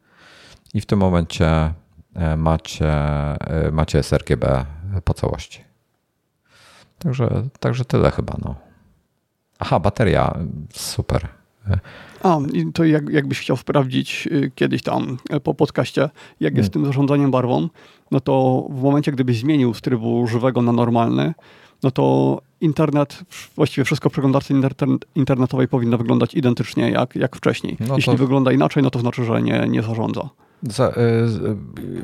[0.77, 1.73] i w tym momencie
[2.15, 2.93] e, macie,
[3.41, 4.65] e, macie sRGB
[5.05, 5.61] po całości.
[6.99, 8.37] Także, także tyle chyba.
[8.45, 8.55] No.
[9.59, 10.39] Aha, bateria,
[10.73, 11.29] super.
[12.23, 12.39] A,
[12.75, 16.11] to jak, jakbyś chciał sprawdzić y, kiedyś tam e, po podcaście,
[16.41, 17.69] jak jest z tym zarządzaniem barwą,
[18.11, 21.35] no to w momencie, gdybyś zmienił z trybu żywego na normalny,
[21.83, 23.25] no to internet,
[23.57, 24.55] właściwie wszystko w przeglądarce
[25.15, 27.77] internetowej powinno wyglądać identycznie jak, jak wcześniej.
[27.81, 30.29] No Jeśli wygląda inaczej, no to znaczy, że nie, nie zarządza.
[30.71, 30.93] Za, y,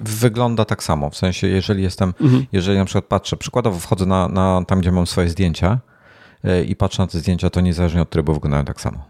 [0.02, 1.10] wygląda tak samo.
[1.10, 2.46] W sensie, jeżeli jestem, mhm.
[2.52, 5.80] jeżeli na przykład patrzę, przykładowo wchodzę na, na tam, gdzie mam swoje zdjęcia
[6.44, 9.04] y, i patrzę na te zdjęcia, to niezależnie od trybu wyglądają tak samo.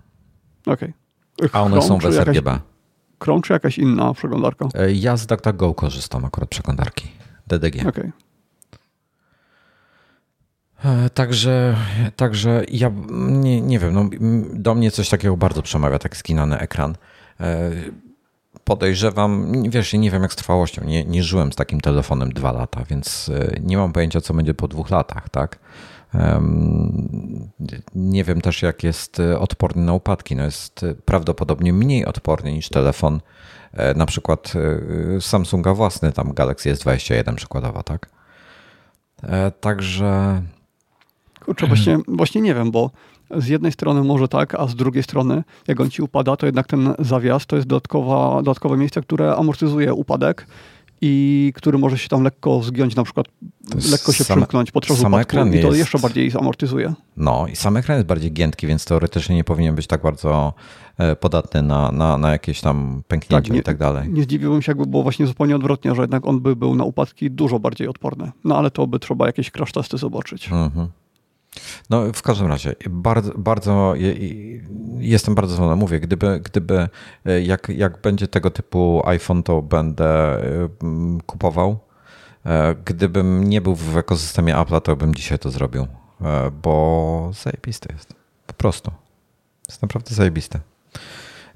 [0.67, 0.93] Okej.
[1.39, 1.51] Okay.
[1.53, 2.61] A one są bez RGB.
[3.23, 4.69] Chrome czy jakaś inna przeglądarka?
[4.95, 7.09] Ja z DuckDuckGo korzystam akurat przeglądarki.
[7.47, 7.81] DDG.
[7.81, 7.89] Okej.
[7.91, 8.13] Okay.
[11.15, 11.77] Także,
[12.17, 12.91] także ja
[13.29, 14.09] nie, nie wiem, no,
[14.55, 16.95] do mnie coś takiego bardzo przemawia, tak skinany ekran
[18.65, 22.85] podejrzewam, wiesz, nie wiem jak z trwałością, nie, nie żyłem z takim telefonem dwa lata,
[22.91, 25.59] więc e, nie mam pojęcia, co będzie po dwóch latach, tak?
[27.95, 30.37] Nie wiem też, jak jest e, odporny na upadki.
[30.37, 33.21] No jest e, prawdopodobnie mniej odporny niż telefon,
[33.97, 34.53] na przykład
[35.21, 38.11] Samsunga własny, tam Galaxy S21 przykładowa, tak?
[39.61, 40.43] Także.
[41.45, 42.91] Kurczę, właśnie, właśnie nie wiem, bo
[43.39, 46.67] z jednej strony może tak, a z drugiej strony, jak on ci upada, to jednak
[46.67, 50.47] ten zawias to jest dodatkowa, dodatkowe miejsce, które amortyzuje upadek
[51.05, 53.27] i który może się tam lekko zgiąć, na przykład
[53.91, 56.95] lekko się same, przymknąć podczas upadku i to jest, jeszcze bardziej zamortyzuje.
[57.17, 60.53] No i sam ekran jest bardziej giętki, więc teoretycznie nie powinien być tak bardzo
[60.99, 64.09] e, podatny na, na, na jakieś tam pęknięcia tak, nie, i tak dalej.
[64.09, 67.31] Nie zdziwiłbym się, jakby było właśnie zupełnie odwrotnie, że jednak on by był na upadki
[67.31, 68.31] dużo bardziej odporny.
[68.45, 70.53] No ale to by trzeba jakieś crash testy zobaczyć.
[70.53, 70.89] Mhm.
[71.91, 73.95] No, w każdym razie, bardzo, bardzo
[74.99, 75.81] jestem bardzo zadowolony.
[75.81, 76.89] Mówię, gdyby, gdyby
[77.27, 80.09] e, jak, jak będzie tego typu iPhone, to będę
[80.45, 80.69] e,
[81.27, 81.79] kupował.
[82.47, 85.87] E, gdybym nie był w ekosystemie Apple, to bym dzisiaj to zrobił,
[86.63, 88.15] bo zajebiste jest.
[88.47, 88.91] Po prostu.
[89.69, 90.61] Jest naprawdę zajebiste.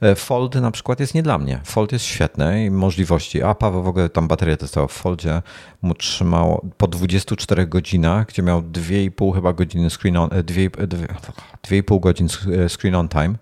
[0.01, 1.61] E, Fold na przykład jest nie dla mnie.
[1.65, 3.43] Fold jest świetny i możliwości.
[3.43, 5.43] A Paweł w ogóle tam baterię testował w Foldzie.
[5.83, 12.29] Mu trzymało po 24 godzinach, gdzie miał 2,5 chyba godziny screen on, 2,5 e, godzin
[12.69, 13.35] screen on time.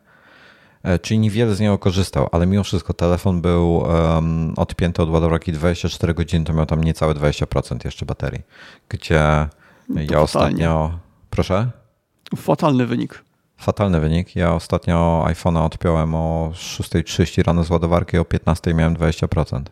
[0.82, 5.52] E, czyli niewiele z niego korzystał, ale mimo wszystko telefon był um, odpięty od ładowarki
[5.52, 8.42] 24 godziny, to miał tam niecałe 20% jeszcze baterii,
[8.88, 9.48] gdzie
[9.88, 10.22] no ja fatalnie.
[10.22, 10.98] ostatnio...
[11.30, 11.70] Proszę?
[12.36, 13.23] Fatalny wynik.
[13.56, 14.36] Fatalny wynik.
[14.36, 19.62] Ja ostatnio iPhone'a odpiąłem o 6.30 rano z ładowarki, o 15.00 miałem 20%.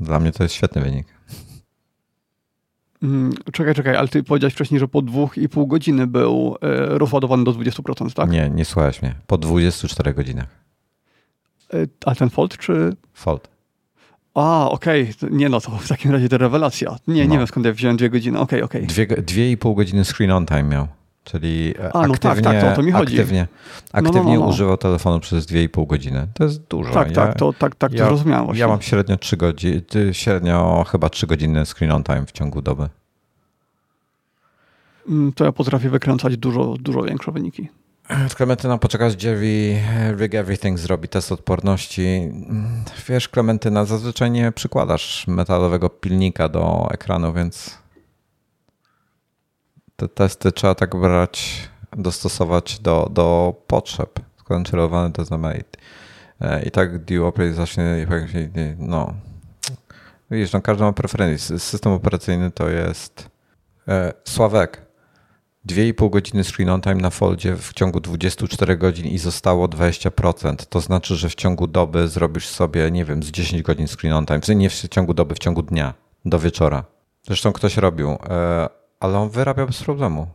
[0.00, 1.06] Dla mnie to jest świetny wynik.
[3.02, 6.98] Mm, czekaj, czekaj, ale ty powiedziałeś wcześniej, że po dwóch i pół godziny był e,
[6.98, 8.30] rozładowany do 20%, tak?
[8.30, 9.14] Nie, nie słuchałeś mnie.
[9.26, 10.48] Po 24 godzinach.
[11.74, 12.96] E, a ten Fold czy...
[13.14, 13.48] Fold.
[14.34, 15.10] A, okej.
[15.16, 15.30] Okay.
[15.30, 16.96] Nie no, to w takim razie to rewelacja.
[17.06, 17.32] Nie, no.
[17.32, 18.38] nie wiem skąd ja wziąłem dwie godziny.
[18.38, 18.96] Okej, okay, okej.
[18.96, 19.06] Okay.
[19.06, 20.88] Dwie, dwie i pół godziny screen on time miał.
[21.24, 23.14] Czyli A, no aktywnie, tak, tak, to, to mi chodzi.
[23.14, 23.48] aktywnie,
[23.92, 26.26] aktywnie no, no, no, używał telefonu przez 2,5 godziny.
[26.34, 26.92] To jest dużo.
[26.92, 28.60] Tak, ja, tak, to, tak, tak ja, to zrozumiałem właśnie.
[28.60, 32.88] Ja mam średnio 3 godziny, średnio chyba 3 godziny screen on time w ciągu doby.
[35.08, 37.68] Mm, to ja potrafię wykręcać dużo, dużo większe wyniki.
[38.36, 39.82] Klementyna poczekać, Jerry
[40.18, 42.06] Rig Everything zrobi test odporności.
[42.06, 47.81] Mm, wiesz, Klementyna, zazwyczaj nie przykładasz metalowego pilnika do ekranu, więc
[50.02, 54.20] te testy trzeba tak brać, dostosować do, do potrzeb.
[54.36, 55.64] Skontrolowany to znamy.
[56.66, 58.06] I tak DuoPlay zacznie,
[58.78, 59.14] no,
[60.30, 61.58] widzisz, no każdy ma preferencje.
[61.58, 63.28] System operacyjny to jest
[63.88, 64.82] e, Sławek.
[65.68, 70.56] 2,5 godziny screen on time na foldzie w ciągu 24 godzin i zostało 20%.
[70.68, 74.26] To znaczy, że w ciągu doby zrobisz sobie, nie wiem, z 10 godzin screen on
[74.26, 74.40] time.
[74.54, 75.94] Nie w ciągu doby, w ciągu dnia,
[76.24, 76.84] do wieczora.
[77.22, 78.10] Zresztą ktoś robił.
[78.10, 80.26] E, ale on wyrabia bez problemu.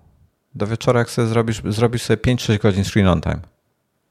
[0.56, 3.40] Do wieczora, jak sobie zrobisz, zrobisz sobie 5-6 godzin screen on time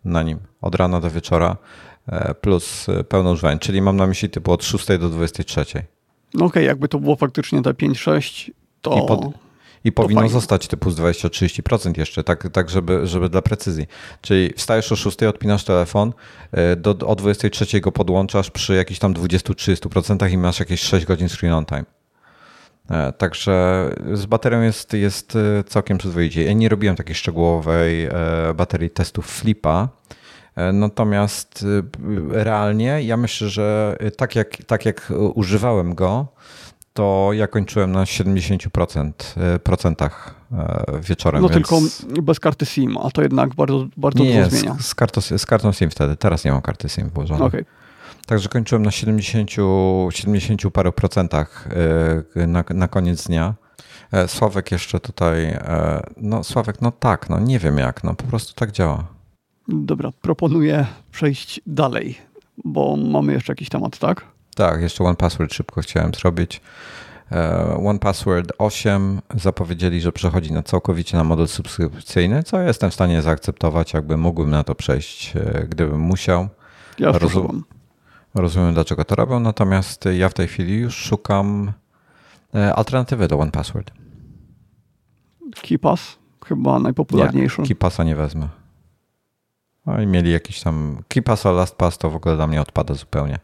[0.05, 1.57] na nim, od rana do wieczora,
[2.07, 5.61] e, plus e, pełne używanie, czyli mam na myśli typu od 6 do 23.
[5.61, 8.51] No okej, okay, jakby to było faktycznie te 5-6,
[8.83, 8.99] to...
[9.05, 9.21] I, pod,
[9.85, 10.33] i powinno fajnie.
[10.33, 13.87] zostać typu z 20-30% jeszcze, tak, tak żeby, żeby dla precyzji.
[14.21, 16.13] Czyli wstajesz o 6, odpinasz telefon,
[16.53, 21.29] e, do, o 23 go podłączasz przy jakichś tam 20-30% i masz jakieś 6 godzin
[21.29, 21.96] screen on time.
[22.91, 26.45] E, także z baterią jest, jest e, całkiem przyzwoicie.
[26.45, 28.11] Ja nie robiłem takiej szczegółowej e,
[28.55, 29.89] baterii testów Flipa,
[30.73, 31.65] natomiast
[32.31, 36.27] realnie ja myślę, że tak jak, tak jak używałem go,
[36.93, 39.13] to ja kończyłem na 70%
[39.63, 40.35] procentach
[41.01, 41.43] wieczorem.
[41.43, 41.81] No tylko
[42.23, 44.77] bez karty SIM, a to jednak bardzo, bardzo nie, dużo zmienia.
[44.81, 47.47] Z, z, kartą, z kartą SIM wtedy, teraz nie mam karty SIM włożonej.
[47.47, 47.65] Okay.
[48.27, 49.51] Także kończyłem na 70,
[50.11, 51.69] 70 paru procentach
[52.37, 53.55] e, na, na koniec dnia.
[54.13, 58.25] E, Sławek jeszcze tutaj, e, no Sławek, no tak, no nie wiem jak, no po
[58.25, 59.07] prostu tak działa.
[59.69, 62.19] Dobra, proponuję przejść dalej,
[62.65, 64.25] bo mamy jeszcze jakiś temat, tak?
[64.55, 66.61] Tak, jeszcze One Password szybko chciałem zrobić.
[67.87, 73.23] One Password 8 zapowiedzieli, że przechodzi na całkowicie na model subskrypcyjny, co jestem w stanie
[73.23, 75.33] zaakceptować, jakby mógłbym na to przejść,
[75.69, 76.49] gdybym musiał.
[76.99, 77.65] Ja Rozum
[78.37, 81.73] Rozumiem, dlaczego to robią, natomiast ja w tej chwili już szukam
[82.55, 83.91] e, alternatywy do OnePassword.
[85.63, 86.19] KeePass?
[86.45, 87.63] Chyba najpopularniejszy.
[87.63, 88.49] Nie, KeePassa nie wezmę.
[89.87, 93.39] No i mieli jakiś tam KeePass, a LastPass to w ogóle dla mnie odpada zupełnie.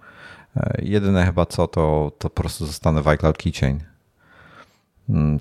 [0.56, 3.80] E, jedyne chyba co, to, to po prostu zostanę w iCloud Keychain.
[5.06, 5.38] Hmm.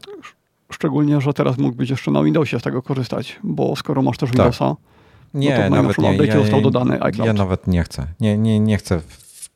[0.71, 4.37] Szczególnie, że teraz mógłbyś jeszcze na Windowsie z tego korzystać, bo skoro masz też tak.
[4.37, 4.77] Windowsa, tak.
[5.33, 6.25] nie, no to nawet nie.
[6.25, 7.27] Ja, został dodany iCloud.
[7.27, 8.07] Ja nawet nie chcę.
[8.19, 9.01] Nie, nie, nie chcę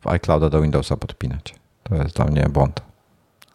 [0.08, 1.56] iClouda do Windowsa podpinać.
[1.84, 2.82] To jest dla mnie błąd.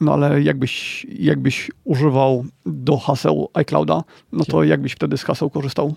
[0.00, 5.94] No ale jakbyś, jakbyś używał do haseł iClouda, no to jakbyś wtedy z haseł korzystał?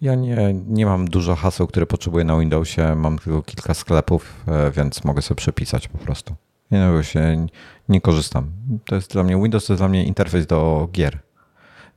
[0.00, 2.94] Ja nie, nie mam dużo haseł, które potrzebuję na Windowsie.
[2.94, 6.34] Mam tylko kilka sklepów, e, więc mogę sobie przepisać po prostu.
[6.70, 7.46] Nie, no, się
[7.88, 8.50] nie korzystam.
[8.84, 11.18] To jest dla mnie, Windows to jest dla mnie interfejs do gier.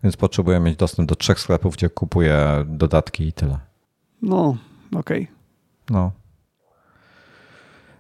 [0.03, 3.59] Więc potrzebuję mieć dostęp do trzech sklepów, gdzie kupuję dodatki i tyle.
[4.21, 4.57] No,
[4.95, 5.23] okej.
[5.23, 5.35] Okay.
[5.89, 6.11] No.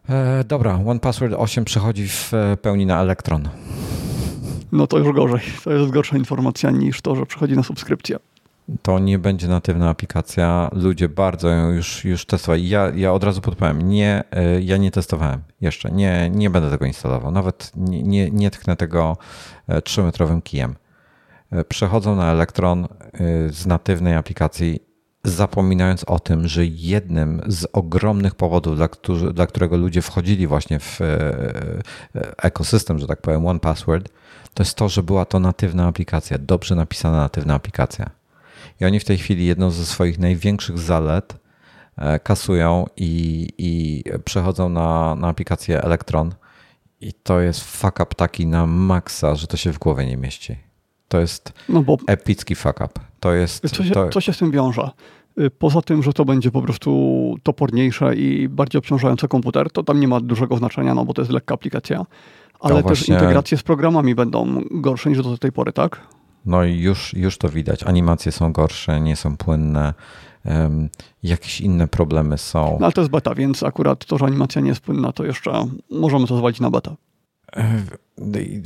[0.09, 3.49] E, dobra, One Password 8 przechodzi w e, pełni na Elektron.
[4.71, 5.41] No to już gorzej.
[5.63, 8.19] To jest gorsza informacja niż to, że przechodzi na subskrypcję.
[8.81, 10.69] To nie będzie natywna aplikacja.
[10.73, 12.69] Ludzie bardzo ją już, już testowali.
[12.69, 15.91] Ja, ja od razu podpowiem, nie, e, ja nie testowałem jeszcze.
[15.91, 17.31] Nie, nie będę tego instalował.
[17.31, 19.17] Nawet nie, nie, nie tknę tego
[19.69, 20.75] 3-metrowym kijem.
[21.69, 22.87] Przechodzą na Elektron
[23.49, 24.79] z natywnej aplikacji
[25.23, 30.79] zapominając o tym, że jednym z ogromnych powodów, dla, którzy, dla którego ludzie wchodzili właśnie
[30.79, 31.05] w e,
[32.15, 34.09] e, ekosystem, że tak powiem, One Password,
[34.53, 38.09] to jest to, że była to natywna aplikacja, dobrze napisana natywna aplikacja.
[38.81, 41.35] I oni w tej chwili jedną ze swoich największych zalet
[41.97, 46.33] e, kasują i, i przechodzą na, na aplikację Electron.
[47.01, 50.57] I to jest fuck up taki na maksa, że to się w głowie nie mieści.
[51.07, 53.12] To jest no bo epicki fuck up.
[53.23, 54.09] To jest, co, się, to...
[54.09, 54.89] co się z tym wiąże?
[55.39, 59.99] Y, poza tym, że to będzie po prostu toporniejsze i bardziej obciążające komputer, to tam
[59.99, 62.05] nie ma dużego znaczenia, no bo to jest lekka aplikacja.
[62.59, 63.15] Ale to też właśnie...
[63.15, 66.07] integracje z programami będą gorsze niż do tej pory, tak?
[66.45, 67.83] No i już, już to widać.
[67.83, 69.93] Animacje są gorsze, nie są płynne.
[70.45, 70.89] Um,
[71.23, 72.77] jakieś inne problemy są.
[72.79, 75.65] No ale to jest beta, więc akurat to, że animacja nie jest płynna, to jeszcze
[75.91, 76.95] możemy to zwalić na beta.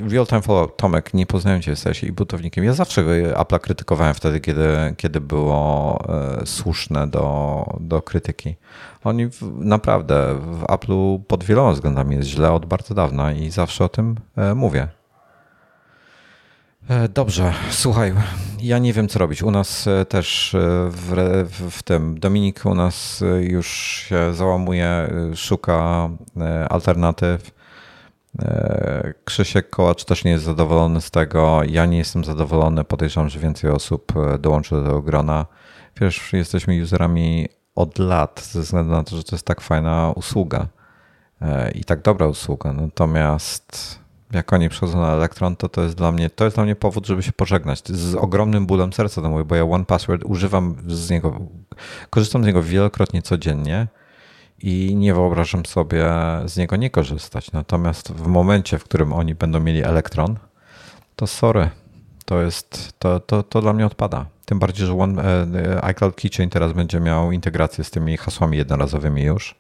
[0.09, 2.63] Real Time Follow, Tomek, nie poznałem cię, jesteś i butownikiem.
[2.63, 4.67] Ja zawsze Apple'a krytykowałem wtedy, kiedy,
[4.97, 5.99] kiedy było
[6.41, 8.55] e, słuszne do, do krytyki.
[9.03, 13.85] Oni w, naprawdę w Apple'u pod wieloma względami jest źle od bardzo dawna i zawsze
[13.85, 14.15] o tym
[14.55, 14.87] mówię.
[17.13, 18.13] Dobrze, słuchaj,
[18.61, 19.43] ja nie wiem co robić.
[19.43, 20.55] U nas też
[20.89, 23.67] w, w, tym Dominik u nas już
[24.09, 26.09] się załamuje, szuka
[26.69, 27.56] alternatyw.
[29.25, 31.61] Krzysiek Kołacz też nie jest zadowolony z tego.
[31.63, 32.83] Ja nie jestem zadowolony.
[32.83, 35.45] Podejrzewam, że więcej osób dołączy do tego grona.
[36.01, 40.67] Wiesz, jesteśmy userami od lat ze względu na to, że to jest tak fajna usługa
[41.75, 42.73] i tak dobra usługa.
[42.73, 43.99] Natomiast
[44.31, 47.07] jak oni przychodzą na Elektron, to to jest dla mnie, to jest dla mnie powód,
[47.07, 47.87] żeby się pożegnać.
[47.87, 51.39] Z ogromnym bólem serca to mówię, bo ja One Password używam z niego,
[52.09, 53.87] korzystam z niego wielokrotnie codziennie
[54.59, 56.05] i nie wyobrażam sobie
[56.45, 57.51] z niego nie korzystać.
[57.51, 60.37] Natomiast w momencie, w którym oni będą mieli Elektron,
[61.15, 61.69] to sorry,
[62.25, 64.25] to jest, to, to, to dla mnie odpada.
[64.45, 69.23] Tym bardziej, że One, e, iCloud Keychain teraz będzie miał integrację z tymi hasłami jednorazowymi
[69.23, 69.55] już.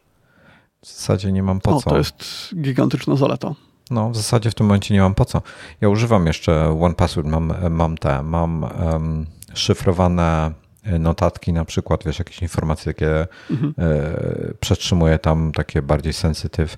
[0.81, 1.89] W zasadzie nie mam po o, co.
[1.89, 2.25] To jest
[2.61, 3.53] gigantyczna zaleta.
[3.91, 5.41] No, w zasadzie w tym momencie nie mam po co.
[5.81, 10.51] Ja używam jeszcze One Password, mam, mam te, mam um, szyfrowane
[10.99, 13.73] notatki, na przykład, wiesz, jakieś informacje takie mhm.
[13.77, 16.77] e, przetrzymuję tam, takie bardziej sensytyw,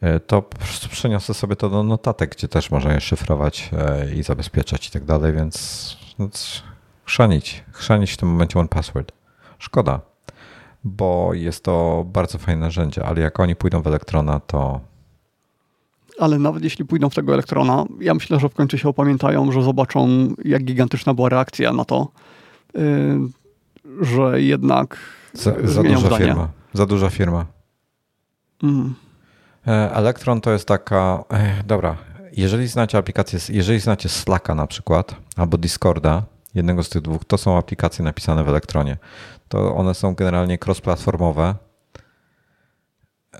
[0.00, 4.14] e, to po prostu przeniosę sobie to do notatek, gdzie też można je szyfrować e,
[4.14, 6.28] i zabezpieczać i tak dalej, więc no,
[7.04, 9.12] chrzanić, chrzanić w tym momencie One Password.
[9.58, 10.00] Szkoda,
[10.84, 14.80] bo jest to bardzo fajne narzędzie, ale jak oni pójdą w Elektrona, to
[16.20, 19.62] ale nawet jeśli pójdą w tego elektrona, ja myślę, że w końcu się opamiętają, że
[19.62, 20.08] zobaczą,
[20.44, 22.08] jak gigantyczna była reakcja na to,
[24.00, 24.98] że jednak.
[25.32, 26.24] Za, za duża zdanie.
[26.24, 26.48] firma.
[26.72, 27.46] Za duża firma.
[28.62, 28.94] Mm.
[29.92, 31.24] Elektron to jest taka.
[31.66, 31.96] Dobra,
[32.32, 36.22] jeżeli znacie aplikację, jeżeli znacie Slacka na przykład, albo Discorda,
[36.54, 38.96] jednego z tych dwóch, to są aplikacje napisane w Elektronie.
[39.48, 41.54] To one są generalnie cross-platformowe.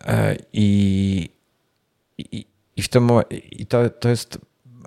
[0.06, 1.28] E, I,
[2.18, 2.46] i,
[2.76, 4.38] i w tym i to, to jest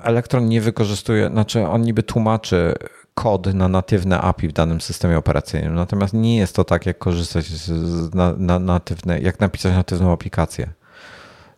[0.04, 2.74] Elektron nie wykorzystuje, znaczy on niby tłumaczy
[3.14, 7.46] kod na natywne API w danym systemie operacyjnym, natomiast nie jest to tak, jak korzystać
[7.46, 10.70] z na, na natywne, jak napisać natywną aplikację.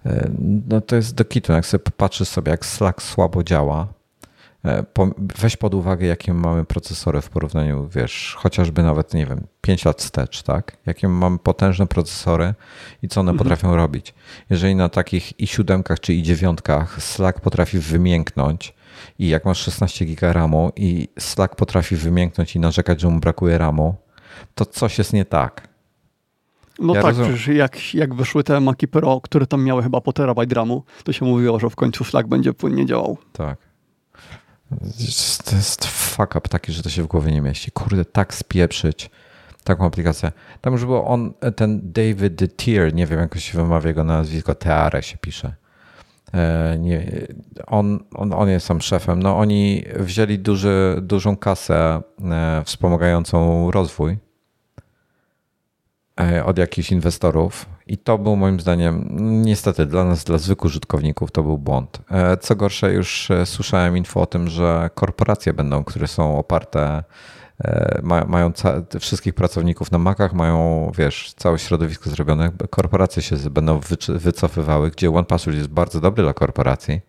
[0.05, 0.29] E,
[0.69, 3.87] no to jest do kitu, jak sobie popatrzysz sobie, jak Slack słabo działa,
[4.65, 4.85] E,
[5.17, 10.01] weź pod uwagę, jakie mamy procesory w porównaniu, wiesz, chociażby nawet, nie wiem, 5 lat
[10.01, 10.77] wstecz, tak?
[10.85, 12.53] Jakie mamy potężne procesory
[13.01, 13.37] i co one mhm.
[13.37, 14.13] potrafią robić.
[14.49, 18.74] Jeżeli na takich i7 czy i9 Slack potrafi wymięknąć
[19.19, 23.57] i jak masz 16 giga RAMu i Slack potrafi wymięknąć i narzekać, że mu brakuje
[23.57, 23.95] RAMu,
[24.55, 25.67] to coś jest nie tak.
[26.79, 27.33] No ja tak, rozumiem.
[27.33, 31.13] przecież jak, jak wyszły te Maci Pro, które tam miały chyba po terabajt RAMu, to
[31.13, 33.17] się mówiło, że w końcu Slack będzie płynnie działał.
[33.33, 33.57] Tak.
[35.45, 37.71] To jest fuck up taki, że to się w głowie nie mieści.
[37.71, 39.09] Kurde, tak spieprzyć
[39.63, 40.31] taką aplikację.
[40.61, 45.03] Tam już było on, ten David Tier, nie wiem jak się wymawia jego nazwisko, Teare
[45.03, 45.55] się pisze.
[46.33, 47.27] E, nie,
[47.67, 49.23] on, on, on jest tam szefem.
[49.23, 52.01] No oni wzięli duży, dużą kasę
[52.31, 54.17] e, wspomagającą rozwój
[56.21, 57.65] E, od jakichś inwestorów.
[57.87, 59.07] I to był moim zdaniem,
[59.43, 62.01] niestety dla nas, dla zwykłych użytkowników, to był błąd.
[62.41, 67.03] Co gorsze, już słyszałem info o tym, że korporacje będą, które są oparte,
[68.27, 68.51] mają
[68.99, 72.51] wszystkich pracowników na makach, mają, wiesz, całe środowisko zrobione.
[72.69, 77.01] Korporacje się będą wycofywały, gdzie OnePassword jest bardzo dobry dla korporacji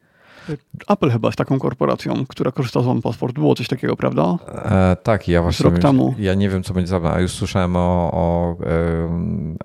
[0.88, 3.34] Apple chyba jest taką korporacją, która korzysta z OnePassport.
[3.34, 4.38] Było coś takiego, prawda?
[4.48, 5.64] E, tak, ja właśnie.
[5.70, 6.14] Rok temu.
[6.18, 8.56] Ja nie wiem, co będzie za a już słyszałem o, o,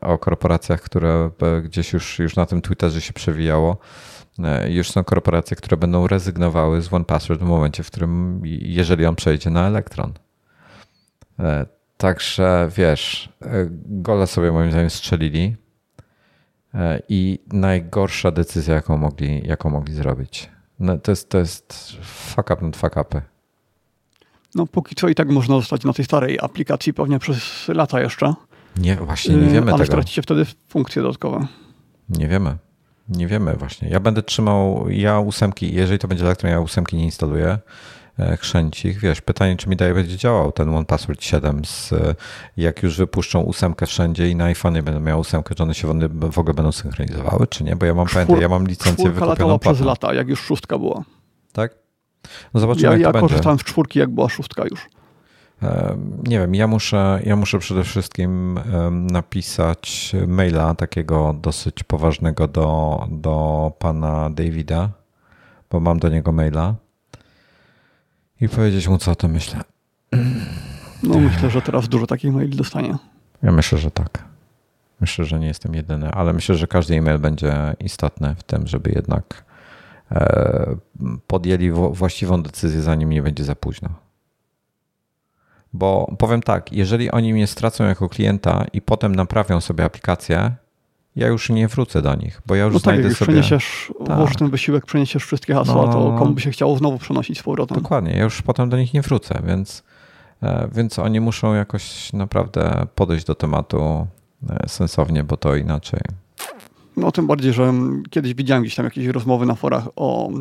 [0.01, 1.31] o korporacjach, które
[1.63, 3.77] gdzieś już, już na tym Twitterze się przewijało.
[4.39, 9.15] E, już są korporacje, które będą rezygnowały z OnePassword w momencie, w którym, jeżeli on
[9.15, 10.13] przejdzie na Electron.
[11.41, 11.65] E,
[11.97, 15.55] także wiesz, e, gole sobie moim zdaniem strzelili
[17.09, 20.49] i najgorsza decyzja, jaką mogli, jaką mogli zrobić.
[20.79, 23.21] No, to, jest, to jest fuck up nad fuck upy.
[24.55, 28.33] No póki co i tak można zostać na tej starej aplikacji pewnie przez lata jeszcze.
[28.77, 29.75] Nie, właśnie nie wiemy ale tego.
[29.75, 31.47] Ale stracicie wtedy funkcje dodatkowe.
[32.09, 32.57] Nie wiemy.
[33.09, 33.89] Nie wiemy właśnie.
[33.89, 37.57] Ja będę trzymał, ja ósemki, jeżeli to będzie elektron, ja ósemki nie instaluję.
[38.21, 38.99] E, chrzęcich.
[38.99, 41.93] Wiesz, pytanie, czy mi dalej będzie działał ten One Password 7, z,
[42.57, 46.39] jak już wypuszczą ósemkę wszędzie i na iPhone będę miał ósemkę, czy one się w
[46.39, 47.75] ogóle będą synchronizowały, czy nie?
[47.75, 51.03] Bo ja mam, Czwór, pamiętaj, ja mam licencję wykupioną przez lata, jak już szóstka była.
[51.53, 51.75] Tak?
[52.53, 54.89] No zobaczymy, ja, jak ja to korzystałem z czwórki, jak była szóstka już.
[56.23, 58.59] Nie wiem, ja muszę, ja muszę przede wszystkim
[58.91, 64.89] napisać maila takiego dosyć poważnego do, do pana Davida,
[65.69, 66.75] bo mam do niego maila
[68.41, 69.59] i powiedzieć mu, co o tym myślę.
[71.03, 72.97] No myślę, że teraz dużo takich maili dostanie.
[73.43, 74.23] Ja myślę, że tak.
[75.01, 78.91] Myślę, że nie jestem jedyny, ale myślę, że każdy e-mail będzie istotny w tym, żeby
[78.95, 79.45] jednak
[80.11, 80.75] e,
[81.27, 83.89] podjęli właściwą decyzję, zanim nie będzie za późno.
[85.73, 90.55] Bo powiem tak, jeżeli oni mnie stracą jako klienta i potem naprawią sobie aplikację,
[91.15, 93.27] ja już nie wrócę do nich, bo ja już no znajdę tak, sobie...
[93.31, 94.17] przeniesiesz, tak.
[94.17, 97.43] włożysz ten wysiłek, przeniesiesz wszystkie hasła, no, to komu by się chciało znowu przenosić z
[97.43, 97.77] powrotem.
[97.77, 99.83] Dokładnie, ja już potem do nich nie wrócę, więc,
[100.43, 104.07] e, więc oni muszą jakoś naprawdę podejść do tematu
[104.49, 106.01] e, sensownie, bo to inaczej.
[106.97, 107.73] No tym bardziej, że
[108.09, 110.31] kiedyś widziałem gdzieś tam jakieś rozmowy na forach o e,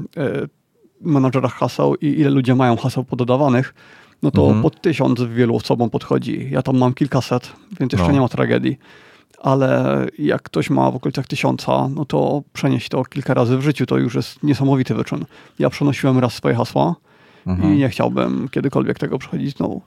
[1.01, 3.75] menadżerach haseł i ile ludzie mają haseł pododawanych,
[4.23, 4.63] no to mhm.
[4.63, 6.49] pod tysiąc wielu osobom podchodzi.
[6.51, 8.13] Ja tam mam kilkaset, więc jeszcze no.
[8.13, 8.79] nie ma tragedii.
[9.39, 13.87] Ale jak ktoś ma w okolicach tysiąca, no to przenieść to kilka razy w życiu
[13.87, 15.25] to już jest niesamowity wyczyn.
[15.59, 16.95] Ja przenosiłem raz swoje hasła
[17.47, 17.75] mhm.
[17.75, 19.83] i nie chciałbym kiedykolwiek tego przechodzić znowu.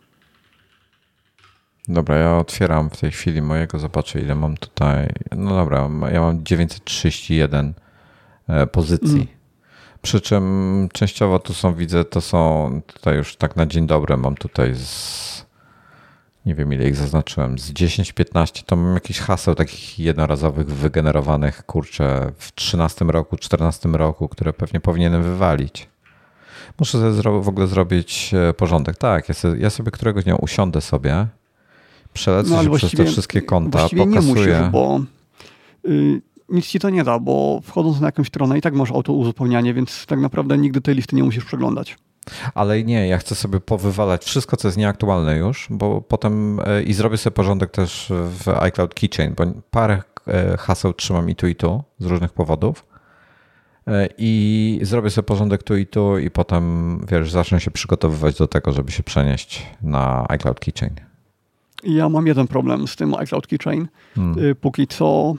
[1.88, 5.10] Dobra, ja otwieram w tej chwili mojego, zobaczę ile mam tutaj.
[5.38, 7.74] No dobra, ja mam 931
[8.48, 9.16] e, pozycji.
[9.16, 9.28] Mm.
[10.02, 14.36] Przy czym częściowo tu są, widzę, to są tutaj już tak na dzień dobry mam
[14.36, 15.43] tutaj z
[16.46, 22.32] nie wiem ile ich zaznaczyłem, z 10-15 to mam jakiś haseł takich jednorazowych wygenerowanych, kurczę,
[22.38, 25.90] w 13 roku, 14 roku, które pewnie powinienem wywalić.
[26.80, 28.98] Muszę sobie w ogóle zrobić e, porządek.
[28.98, 31.28] Tak, ja sobie, ja sobie któregoś dnia usiądę sobie,
[32.14, 34.06] przelecę no, się przez te wszystkie konta, pokasuję.
[34.06, 35.02] nie musisz, bo
[35.86, 39.14] y, nic ci to nie da, bo wchodząc na jakąś stronę i tak masz auto
[39.14, 41.98] uzupełnianie, więc tak naprawdę nigdy tej listy nie musisz przeglądać.
[42.54, 46.94] Ale nie, ja chcę sobie powywalać wszystko, co jest nieaktualne już, bo potem e, i
[46.94, 51.56] zrobię sobie porządek też w iCloud Keychain, bo parę e, haseł trzymam i tu i
[51.56, 52.86] tu z różnych powodów.
[53.88, 58.48] E, I zrobię sobie porządek tu i tu, i potem wiesz, zacznę się przygotowywać do
[58.48, 60.96] tego, żeby się przenieść na iCloud Keychain.
[61.84, 63.88] Ja mam jeden problem z tym iCloud Keychain.
[64.16, 64.40] Hmm.
[64.40, 65.36] Y, póki co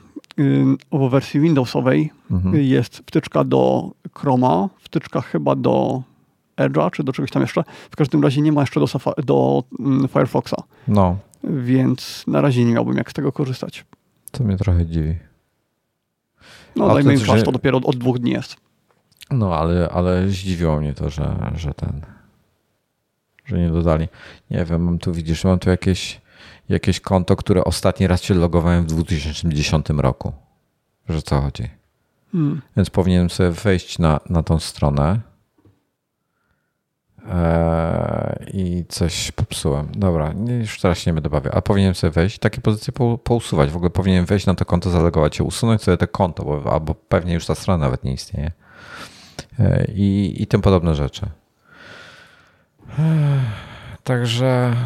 [0.93, 2.65] w wersji Windowsowej mhm.
[2.65, 6.03] jest wtyczka do Chroma, wtyczka chyba do
[6.57, 7.65] Edge'a, czy do czegoś tam jeszcze.
[7.91, 8.87] W każdym razie nie ma jeszcze do,
[9.25, 9.65] do
[10.09, 10.63] Firefoxa.
[10.89, 11.19] No.
[11.45, 13.85] Więc na razie nie miałbym jak z tego korzystać.
[14.31, 15.17] To mnie trochę dziwi.
[16.77, 18.57] No, dajmy im czas, to dopiero od dwóch dni jest.
[19.31, 22.01] No, ale, ale zdziwiło mnie to, że, że ten,
[23.47, 24.09] że nie dodali.
[24.51, 26.25] Nie wiem, mam tu, widzisz, mam tu jakieś
[26.69, 30.33] jakieś konto, które ostatni raz się logowałem w 2010 roku.
[31.09, 31.69] Że co chodzi?
[32.33, 32.63] Hmm.
[32.77, 35.21] Więc powinienem sobie wejść na, na tą stronę
[38.53, 39.89] i coś popsułem.
[39.93, 43.71] Dobra, już teraz się nie będę bawił, ale powinienem sobie wejść takie pozycje po, pousuwać.
[43.71, 46.95] W ogóle powinienem wejść na to konto, zalogować się, usunąć sobie to konto, bo, albo
[46.95, 48.53] pewnie już ta strona nawet nie istnieje.
[49.59, 51.27] Eee, I, i tym podobne rzeczy.
[52.99, 53.41] Eee,
[54.05, 54.77] także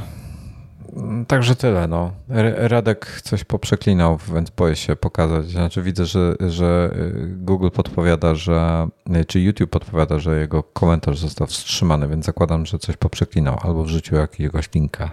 [1.26, 1.88] Także tyle.
[1.88, 2.12] No.
[2.56, 5.46] Radek coś poprzeklinał, więc boję się pokazać.
[5.46, 11.18] Znaczy widzę, że, że y, Google podpowiada, że y, czy YouTube podpowiada, że jego komentarz
[11.18, 15.10] został wstrzymany, więc zakładam, że coś poprzeklinał albo wrzucił jakiegoś linka.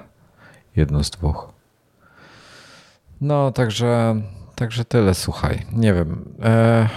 [0.75, 1.53] Jedno z dwóch.
[3.21, 4.21] No, także,
[4.55, 5.65] także tyle, słuchaj.
[5.71, 6.25] Nie wiem.
[6.43, 6.89] E,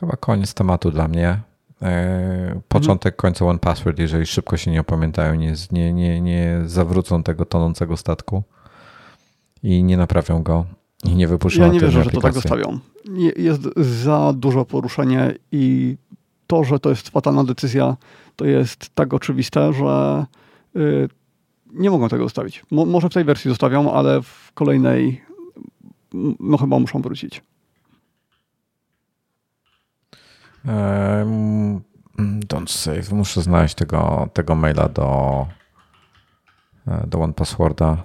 [0.00, 1.40] chyba koniec tematu dla mnie.
[1.84, 7.22] E, początek końca One Password, jeżeli szybko się nie opamiętają, nie, nie, nie, nie zawrócą
[7.22, 8.42] tego tonącego statku
[9.62, 10.64] i nie naprawią go
[11.04, 12.78] i nie wypuszczą Ja nie wierzę, że to tak zostawią.
[13.36, 15.96] Jest za dużo poruszenie i
[16.46, 17.96] to, że to jest fatalna decyzja,
[18.36, 20.26] to jest tak oczywiste, że
[20.76, 21.08] y,
[21.72, 22.62] nie mogą tego zostawić.
[22.70, 25.24] Mo może w tej wersji zostawią, ale w kolejnej
[26.40, 27.42] no chyba muszą wrócić.
[32.18, 33.12] Don't save.
[33.12, 35.46] Muszę znaleźć tego, tego maila do,
[36.88, 37.96] e, do OnePassworda,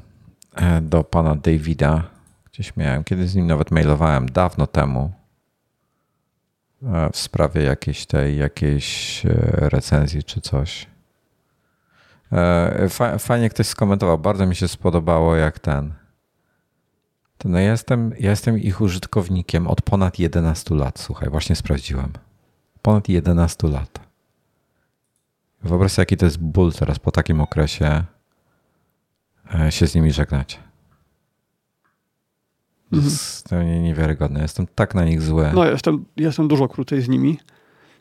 [0.56, 2.04] e, do pana Davida.
[2.52, 5.12] Gdzieś miałem, kiedyś z nim nawet mailowałem dawno temu
[6.84, 10.88] e, w sprawie jakiejś tej, jakiejś recenzji czy coś.
[13.20, 14.18] Fajnie ktoś skomentował.
[14.18, 15.94] Bardzo mi się spodobało, jak ten.
[17.46, 21.00] No ja jestem, ja jestem ich użytkownikiem od ponad 11 lat.
[21.00, 22.14] Słuchaj, właśnie sprawdziłem
[22.82, 24.00] ponad 11 lat.
[25.64, 28.04] Wyobraź sobie, jaki to jest ból teraz po takim okresie
[29.56, 30.60] e, się z nimi żegnać.
[32.90, 33.12] To mhm.
[33.12, 33.52] jest
[33.82, 34.42] niewiarygodne.
[34.42, 35.52] Jestem tak na nich zły.
[35.54, 37.38] No, jestem, jestem dużo krócej z nimi.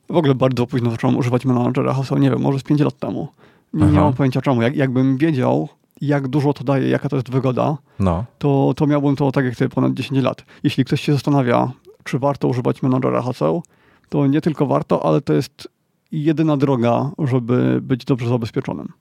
[0.08, 2.18] W ogóle bardzo późno zacząłem używać menadżera haseł.
[2.18, 3.28] Nie wiem, może z 5 lat temu.
[3.74, 4.62] Nie, nie mam pojęcia czemu.
[4.62, 5.68] Jak, jakbym wiedział,
[6.00, 8.24] jak dużo to daje, jaka to jest wygoda, no.
[8.38, 10.44] to, to miałbym to tak jak ty ponad 10 lat.
[10.62, 11.72] Jeśli ktoś się zastanawia,
[12.04, 13.62] czy warto używać menadżera haseł,
[14.08, 15.68] to nie tylko warto, ale to jest
[16.12, 18.92] jedyna droga, żeby być dobrze zabezpieczonym.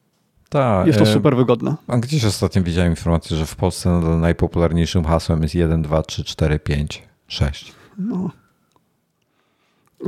[0.50, 1.76] Ta, jest to super wygodne.
[1.88, 3.90] A gdzieś ostatnio widziałem informację, że w Polsce
[4.20, 7.74] najpopularniejszym hasłem jest 1, 2, 3, 4, 5, 6.
[7.98, 8.30] No.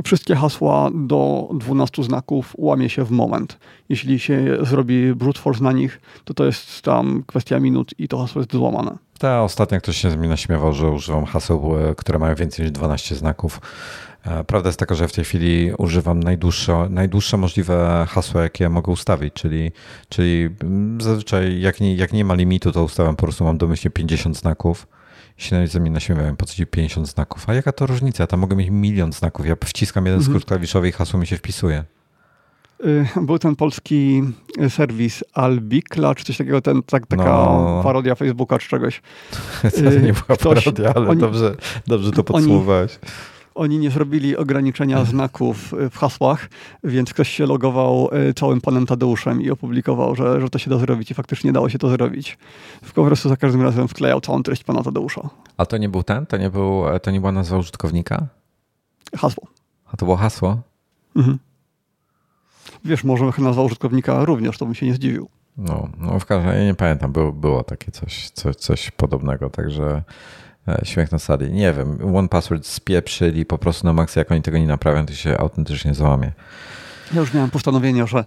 [0.04, 3.58] Wszystkie hasła do 12 znaków łamie się w moment.
[3.88, 8.18] Jeśli się zrobi brute force na nich, to to jest tam kwestia minut i to
[8.18, 8.98] hasło jest złamane.
[9.18, 13.14] Ta ostatnio ktoś się mi naśmiewał, że używam haseł, e, które mają więcej niż 12
[13.14, 13.60] znaków.
[14.24, 18.92] E, prawda jest taka, że w tej chwili używam najdłuższe, najdłuższe możliwe hasło, jakie mogę
[18.92, 19.72] ustawić, czyli,
[20.08, 20.48] czyli
[21.00, 24.86] zazwyczaj jak nie, jak nie ma limitu, to ustawiam po prostu mam domyślnie 50 znaków.
[25.36, 27.48] Się nawet ze mnie naśmiewają, po co ci 50 znaków?
[27.48, 28.26] A jaka to różnica?
[28.26, 29.46] Tam mogę mieć milion znaków.
[29.46, 30.32] Ja wciskam jeden mhm.
[30.32, 31.84] skrót klawiszowy i hasło mi się wpisuje.
[32.84, 34.22] Y, był ten polski
[34.68, 37.80] serwis Albikla, czy coś takiego, ten, tak, taka no.
[37.84, 39.02] parodia Facebooka czy czegoś.
[39.62, 41.54] to nie była Ktoś, parodia, ale oni, dobrze,
[41.86, 42.92] dobrze to podsumowałeś.
[42.92, 43.12] Oni,
[43.54, 46.48] oni nie zrobili ograniczenia znaków y, w hasłach,
[46.84, 50.78] więc ktoś się logował y, całym panem Tadeuszem i opublikował, że, że to się da
[50.78, 52.38] zrobić i faktycznie dało się to zrobić.
[52.94, 55.28] Po prostu za każdym razem wklejał całą treść pana Tadeusza.
[55.56, 56.26] A to nie był ten?
[56.26, 58.26] To nie, był, to nie była nazwa użytkownika?
[59.16, 59.46] Hasło.
[59.92, 60.60] A to było hasło?
[61.16, 61.38] Mhm.
[62.84, 65.28] Wiesz, może nazwa użytkownika również, to bym się nie zdziwił.
[65.56, 70.02] No, no w każdym razie nie pamiętam, było, było takie coś, coś, coś podobnego, także
[70.02, 70.49] E,
[70.84, 71.50] śmiech na sali.
[71.50, 75.12] Nie wiem, One Password spieprzyli po prostu na maksa, jak oni tego nie naprawią, to
[75.12, 76.32] się autentycznie załamie.
[77.14, 78.24] Ja już miałem postanowienie, że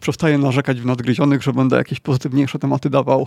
[0.00, 3.26] przestaję narzekać w nadgryzionych, że będę jakieś pozytywniejsze tematy dawał,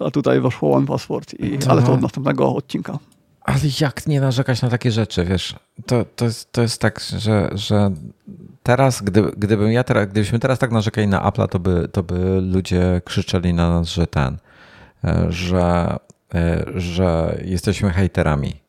[0.00, 1.70] a tutaj weszło One Password, i, to...
[1.70, 2.98] ale to od następnego odcinka.
[3.42, 5.56] Ale jak nie narzekać na takie rzeczy, wiesz?
[5.86, 7.90] To, to, jest, to jest tak, że, że
[8.62, 12.40] teraz, gdy, gdybym ja teraz, gdybyśmy teraz tak narzekali na Apple, to by, to by
[12.40, 14.38] ludzie krzyczeli na nas, że ten,
[15.04, 16.05] e, że E,
[16.74, 18.60] że jesteśmy hejterami.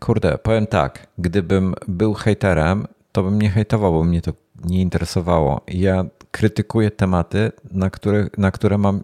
[0.00, 4.32] Kurde, powiem tak, gdybym był hejterem, to bym nie hejtował, bo mnie to
[4.64, 5.60] nie interesowało.
[5.68, 9.02] Ja krytykuję tematy, na które, na które mam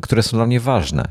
[0.00, 1.04] które są dla mnie ważne.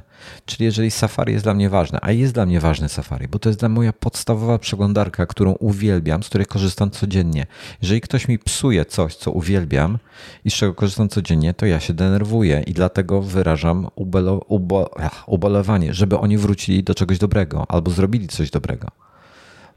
[0.45, 3.49] Czyli jeżeli Safari jest dla mnie ważne, a jest dla mnie ważny Safari, bo to
[3.49, 7.45] jest dla moja podstawowa przeglądarka, którą uwielbiam, z której korzystam codziennie.
[7.81, 9.97] Jeżeli ktoś mi psuje coś, co uwielbiam
[10.45, 14.89] i z czego korzystam codziennie, to ja się denerwuję i dlatego wyrażam ubelo, ubo,
[15.27, 18.87] ubolewanie, żeby oni wrócili do czegoś dobrego albo zrobili coś dobrego.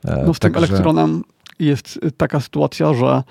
[0.05, 1.25] E, no z tym elektronem
[1.59, 3.23] jest taka sytuacja, że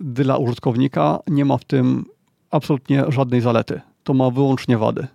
[0.00, 2.04] dla użytkownika nie ma w tym
[2.50, 3.80] absolutnie żadnej zalety.
[4.04, 5.06] To ma wyłącznie wady.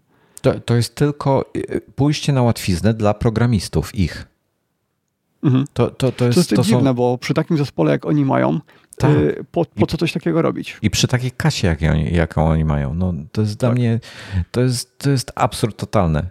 [0.42, 4.28] To, to jest tylko y, pójście na łatwiznę dla programistów ich.
[5.44, 5.66] Mhm.
[5.74, 6.94] To, to, to, jest, to jest dziwne, są...
[6.94, 8.60] bo przy takim zespole, jak oni mają,
[8.98, 9.12] tak.
[9.12, 10.78] Y, po, po co coś takiego robić?
[10.82, 12.94] I przy takiej kasie, jak oni, jaką oni mają.
[12.94, 13.60] No, to jest tak.
[13.60, 14.00] dla mnie,
[14.52, 16.30] to jest, to jest absurd totalny.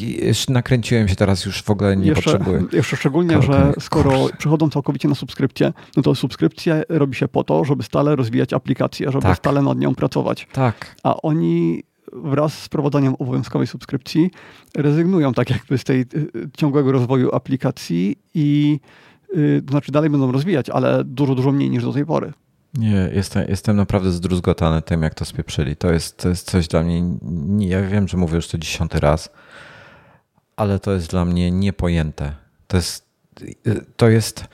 [0.00, 2.64] Jeszcze nakręciłem się teraz, już w ogóle nie jeszcze, potrzebuję.
[2.72, 7.64] Jeszcze szczególnie, że skoro przychodzą całkowicie na subskrypcję, no to subskrypcja robi się po to,
[7.64, 9.36] żeby stale rozwijać aplikację, żeby tak.
[9.36, 10.48] stale nad nią pracować.
[10.52, 10.96] Tak.
[11.02, 11.82] A oni
[12.12, 14.30] wraz z wprowadzeniem obowiązkowej subskrypcji
[14.76, 16.06] rezygnują tak jakby z tej y,
[16.56, 18.80] ciągłego rozwoju aplikacji i
[19.36, 22.32] y, to znaczy dalej będą rozwijać, ale dużo, dużo mniej niż do tej pory.
[22.74, 25.76] Nie, jestem, jestem naprawdę zdruzgotany tym, jak to spieprzyli.
[25.76, 29.00] To jest, to jest coś dla mnie, nie, ja wiem, że mówię już to dziesiąty
[29.00, 29.30] raz,
[30.56, 32.34] ale to jest dla mnie niepojęte.
[32.66, 33.11] To jest
[33.96, 34.44] to jest,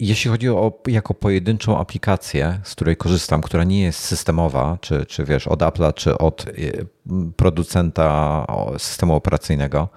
[0.00, 5.24] jeśli chodzi o jako pojedynczą aplikację, z której korzystam, która nie jest systemowa, czy, czy
[5.24, 6.86] wiesz, od Apple'a, czy od y,
[7.36, 8.46] producenta
[8.78, 9.88] systemu operacyjnego,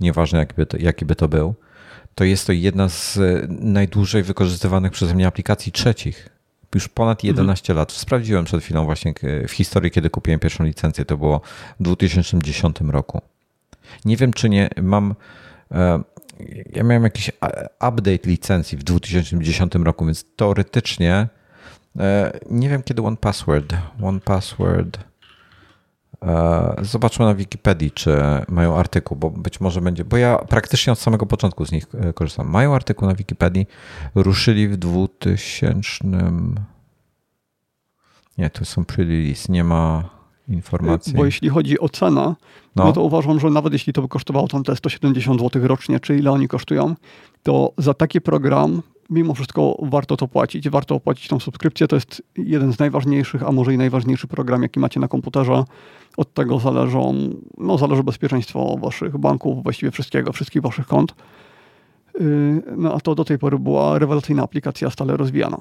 [0.00, 1.54] nieważne jaki by to, jaki by to był,
[2.14, 6.28] to jest to jedna z najdłużej wykorzystywanych przeze mnie aplikacji trzecich.
[6.74, 7.76] Już ponad 11 mhm.
[7.76, 7.92] lat.
[7.92, 9.14] Sprawdziłem przed chwilą właśnie
[9.48, 11.04] w historii, kiedy kupiłem pierwszą licencję.
[11.04, 11.40] To było
[11.80, 13.20] w 2010 roku.
[14.04, 15.14] Nie wiem, czy nie mam
[15.72, 16.02] e,
[16.72, 17.30] ja miałem jakiś
[17.88, 21.28] update licencji w 2010 roku, więc teoretycznie
[21.98, 23.74] e, nie wiem kiedy One Password.
[24.02, 24.98] One Password.
[26.22, 30.98] E, zobaczmy na Wikipedii, czy mają artykuł, bo być może będzie, bo ja praktycznie od
[30.98, 32.48] samego początku z nich e, korzystam.
[32.48, 33.66] Mają artykuł na Wikipedii,
[34.14, 36.04] ruszyli w 2000.
[38.38, 40.10] Nie, to są pre-release, nie ma
[40.48, 41.14] informacji.
[41.14, 42.20] Bo jeśli chodzi o cenę,
[42.76, 42.84] no.
[42.84, 42.92] no.
[42.92, 46.30] to uważam, że nawet jeśli to by kosztowało tam te 170 zł rocznie, czy ile
[46.30, 46.94] oni kosztują,
[47.42, 48.82] to za taki program
[49.12, 50.68] mimo wszystko warto to płacić.
[50.68, 51.88] Warto opłacić tą subskrypcję.
[51.88, 55.64] To jest jeden z najważniejszych, a może i najważniejszy program, jaki macie na komputerze.
[56.16, 57.14] Od tego zależą,
[57.58, 61.14] no, zależy bezpieczeństwo waszych banków, właściwie wszystkiego, wszystkich waszych kont.
[62.20, 65.58] Y, no a to do tej pory była rewelacyjna aplikacja, stale rozwijana.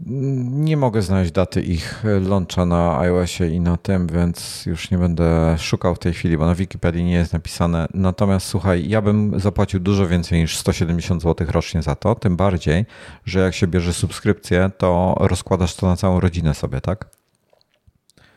[0.00, 5.56] Nie mogę znaleźć daty ich launcha na iOSie i na tym, więc już nie będę
[5.58, 7.86] szukał w tej chwili, bo na Wikipedii nie jest napisane.
[7.94, 12.86] Natomiast słuchaj, ja bym zapłacił dużo więcej niż 170 zł rocznie za to, tym bardziej,
[13.24, 17.17] że jak się bierze subskrypcję, to rozkładasz to na całą rodzinę sobie, tak?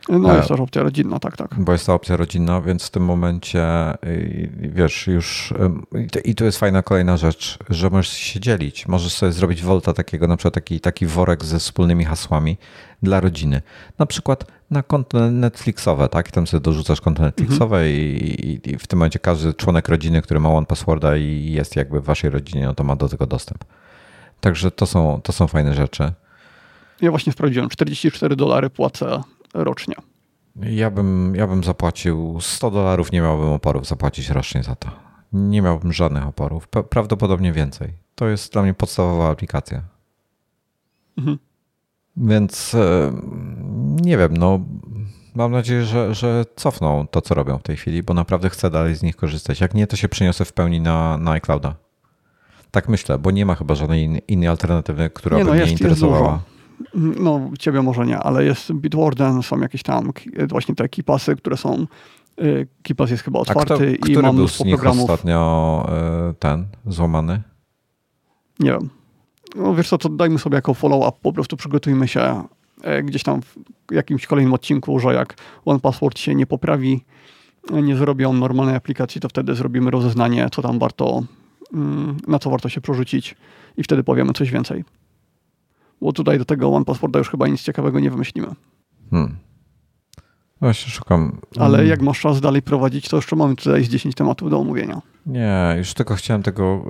[0.09, 1.55] No jest też opcja rodzinna, tak, tak.
[1.57, 3.65] Bo jest to opcja rodzinna, więc w tym momencie
[4.57, 5.53] wiesz, już
[6.25, 8.87] i to jest fajna kolejna rzecz, że możesz się dzielić.
[8.87, 12.57] Możesz sobie zrobić Volta takiego, na przykład taki, taki worek ze wspólnymi hasłami
[13.03, 13.61] dla rodziny.
[13.99, 16.29] Na przykład na konto Netflixowe, tak?
[16.29, 17.95] I tam sobie dorzucasz konto Netflixowe mhm.
[17.95, 22.01] i, i, w tym momencie każdy członek rodziny, który ma One Passworda i jest jakby
[22.01, 23.63] w waszej rodzinie, no to ma do tego dostęp.
[24.41, 26.11] Także to są, to są fajne rzeczy.
[27.01, 29.21] Ja właśnie sprawdziłem, 44 dolary płacę
[29.53, 29.95] rocznie.
[30.55, 34.89] Ja bym, ja bym zapłacił 100 dolarów, nie miałbym oporów zapłacić rocznie za to.
[35.33, 36.67] Nie miałbym żadnych oporów.
[36.67, 37.93] Prawdopodobnie więcej.
[38.15, 39.81] To jest dla mnie podstawowa aplikacja.
[41.17, 41.37] Mhm.
[42.17, 43.11] Więc e,
[44.01, 44.59] nie wiem, no
[45.35, 48.95] mam nadzieję, że, że cofną to, co robią w tej chwili, bo naprawdę chcę dalej
[48.95, 49.61] z nich korzystać.
[49.61, 51.75] Jak nie, to się przeniosę w pełni na, na iClouda.
[52.71, 55.73] Tak myślę, bo nie ma chyba żadnej innej alternatywy, która nie, by no jest, mnie
[55.73, 56.39] interesowała.
[56.93, 60.11] No, ciebie może nie, ale jest Bitwarden, są jakieś tam
[60.49, 61.85] właśnie te kipasy, które są
[62.41, 65.09] y, Kipas jest chyba otwarty kto, i mam był mnóstwo programów.
[65.09, 65.89] ostatnio
[66.29, 67.41] y, ten złamany?
[68.59, 68.89] Nie wiem.
[69.55, 72.43] No wiesz co, to dajmy sobie jako follow-up, po prostu przygotujmy się
[72.99, 73.55] y, gdzieś tam w
[73.91, 77.05] jakimś kolejnym odcinku, że jak One Password się nie poprawi,
[77.71, 81.23] nie zrobią normalnej aplikacji, to wtedy zrobimy rozeznanie, co tam warto,
[81.73, 83.35] mm, na co warto się przerzucić
[83.77, 84.83] i wtedy powiemy coś więcej
[86.01, 88.47] bo tutaj do tego One Passworda już chyba nic ciekawego nie wymyślimy.
[89.11, 89.37] Hmm.
[90.61, 91.41] Właśnie szukam.
[91.59, 95.01] Ale jak masz czas dalej prowadzić, to jeszcze mamy tutaj z 10 tematów do omówienia.
[95.25, 96.85] Nie, już tylko chciałem tego.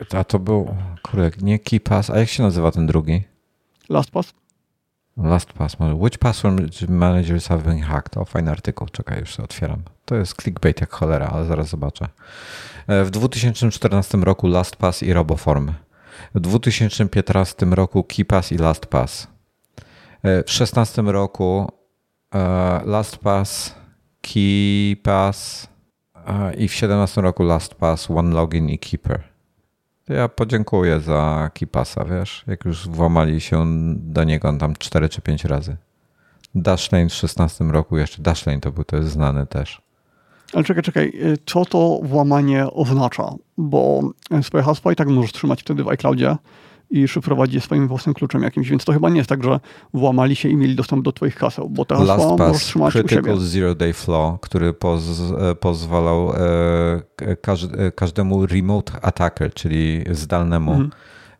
[0.00, 0.74] Yy, a to był.
[1.02, 2.10] Kurde, nie KeyPass.
[2.10, 3.22] A jak się nazywa ten drugi?
[3.88, 4.34] LastPass.
[5.16, 5.76] LastPass.
[6.00, 8.16] Which password managers have been hacked?
[8.16, 8.88] O, fajny artykuł.
[8.88, 9.82] Czekaj, już otwieram.
[10.04, 12.08] To jest clickbait jak cholera, ale zaraz zobaczę.
[12.86, 15.72] E, w 2014 roku LastPass i Roboform
[16.34, 19.26] w 2015 roku KeePass i LastPass.
[20.22, 21.72] E, w 2016 roku
[22.34, 22.38] e,
[22.84, 23.74] LastPass,
[24.20, 25.68] KeePass
[26.14, 29.22] e, i w 2017 roku LastPass, OneLogin i Keeper.
[30.08, 33.64] Ja podziękuję za KeePassa, wiesz, jak już włamali się
[33.96, 35.76] do niego tam 4 czy 5 razy.
[36.54, 39.87] Dashlane w 16 roku jeszcze, Dashlane to był, to jest znany też.
[40.52, 43.34] Ale czekaj, czekaj, y, co to włamanie oznacza?
[43.58, 44.02] Bo
[44.38, 46.36] y, swoje hasła i tak możesz trzymać wtedy w iCloudzie
[46.90, 49.60] i szyfrować je swoim własnym kluczem jakimś, więc to chyba nie jest tak, że
[49.94, 53.18] włamali się i mieli dostęp do twoich haseł, bo te hasła LastPass, możesz trzymać Critical
[53.18, 53.46] u siebie.
[53.46, 55.02] Zero Day Flow, który poz,
[55.38, 60.90] e, pozwalał e, każ, e, każdemu remote attacker, czyli zdalnemu, mhm.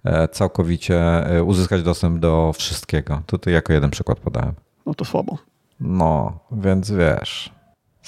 [0.04, 3.22] e, całkowicie e, uzyskać dostęp do wszystkiego.
[3.26, 4.54] Tutaj jako jeden przykład podałem.
[4.86, 5.38] No to słabo.
[5.80, 7.57] No, więc wiesz...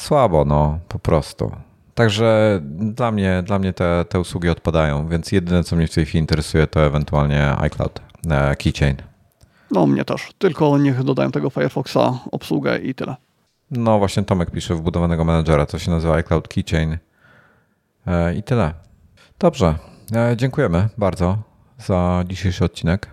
[0.01, 1.53] Słabo, no, po prostu.
[1.95, 6.07] Także dla mnie, dla mnie te, te usługi odpadają, więc jedyne, co mnie w tej
[6.07, 8.97] chwili interesuje, to ewentualnie iCloud, e, Keychain.
[9.71, 10.31] No, mnie też.
[10.39, 13.17] Tylko niech dodają tego Firefoxa, obsługę i tyle.
[13.71, 16.99] No, właśnie Tomek pisze wbudowanego menedżera, to się nazywa iCloud Keychain
[18.07, 18.75] e, i tyle.
[19.39, 19.75] Dobrze,
[20.15, 21.39] e, dziękujemy bardzo
[21.79, 23.11] za dzisiejszy odcinek,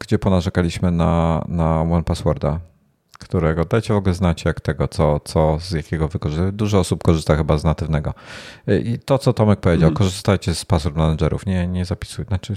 [0.00, 2.60] gdzie ponarzekaliśmy na, na One Passworda
[3.18, 6.54] którego dajcie w ogóle znać, jak tego, co, co z jakiego wykorzystać.
[6.54, 8.14] Dużo osób korzysta chyba z natywnego.
[8.84, 9.96] I to, co Tomek powiedział, mm.
[9.96, 12.54] korzystajcie z password managerów, nie, nie zapisuj, znaczy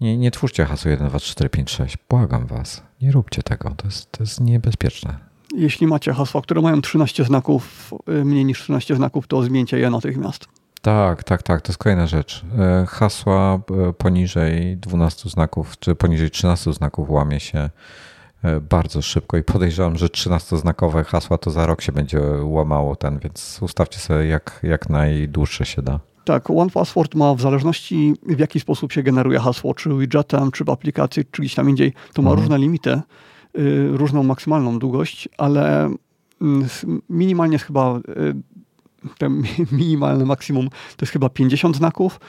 [0.00, 1.96] nie, nie twórzcie hasła 1, 2, 3, 4, 5, 6.
[2.08, 5.18] Błagam was, nie róbcie tego, to jest, to jest niebezpieczne.
[5.54, 9.90] Jeśli macie hasła, które mają 13 znaków, y, mniej niż 13 znaków, to zmieńcie je
[9.90, 10.46] natychmiast.
[10.82, 12.44] Tak, tak, tak, to jest kolejna rzecz.
[12.58, 17.70] E, hasła e, poniżej 12 znaków, czy poniżej 13 znaków łamie się
[18.70, 23.58] bardzo szybko i podejrzewam, że 13-znakowe hasła to za rok się będzie łamało ten, więc
[23.62, 26.00] ustawcie sobie jak, jak najdłuższe się da.
[26.24, 30.70] Tak, OnePassword ma w zależności w jaki sposób się generuje hasło, czy widgetem, czy w
[30.70, 32.40] aplikacji, czy gdzieś tam indziej, to ma mhm.
[32.40, 33.00] różne limity,
[33.58, 35.90] y, różną maksymalną długość, ale
[36.42, 36.68] mm,
[37.08, 38.02] minimalnie jest chyba y,
[39.72, 42.20] minimalne maksimum to jest chyba 50 znaków,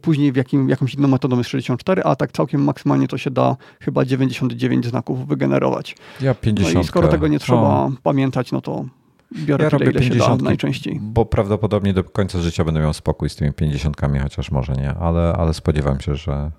[0.00, 3.56] później w jakim, jakąś inną metodą jest 64, a tak całkiem maksymalnie to się da
[3.80, 5.96] chyba 99 znaków wygenerować.
[6.20, 6.74] Ja 50.
[6.74, 7.92] No i skoro tego nie trzeba o.
[8.02, 8.84] pamiętać, no to
[9.32, 10.98] biorę ja tyle, robię 50 najczęściej.
[11.02, 15.32] Bo prawdopodobnie do końca życia będę miał spokój z tymi 50, chociaż może nie, ale,
[15.32, 16.50] ale spodziewam się, że,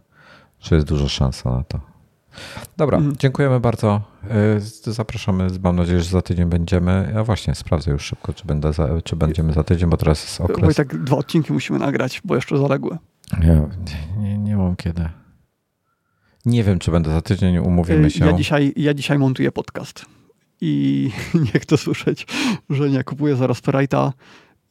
[0.60, 1.89] że jest duża szansa na to.
[2.78, 3.18] Dobra, mhm.
[3.18, 4.02] dziękujemy bardzo.
[4.88, 7.12] Y, zapraszamy, mam nadzieję, że za tydzień będziemy.
[7.14, 10.42] Ja właśnie sprawdzę już szybko, czy, będę za, czy będziemy za tydzień, bo teraz jest
[10.42, 10.60] okres.
[10.60, 12.98] Bo i tak dwa odcinki musimy nagrać, bo jeszcze zaległe.
[13.44, 13.70] Ja,
[14.18, 15.10] nie, nie mam kiedy.
[16.46, 18.26] Nie wiem, czy będę za tydzień, umówimy y, się.
[18.26, 20.06] Ja dzisiaj, ja dzisiaj montuję podcast
[20.62, 21.12] i
[21.54, 22.28] nie chcę słyszeć,
[22.70, 24.12] że nie kupuję zaraz Ferrite'a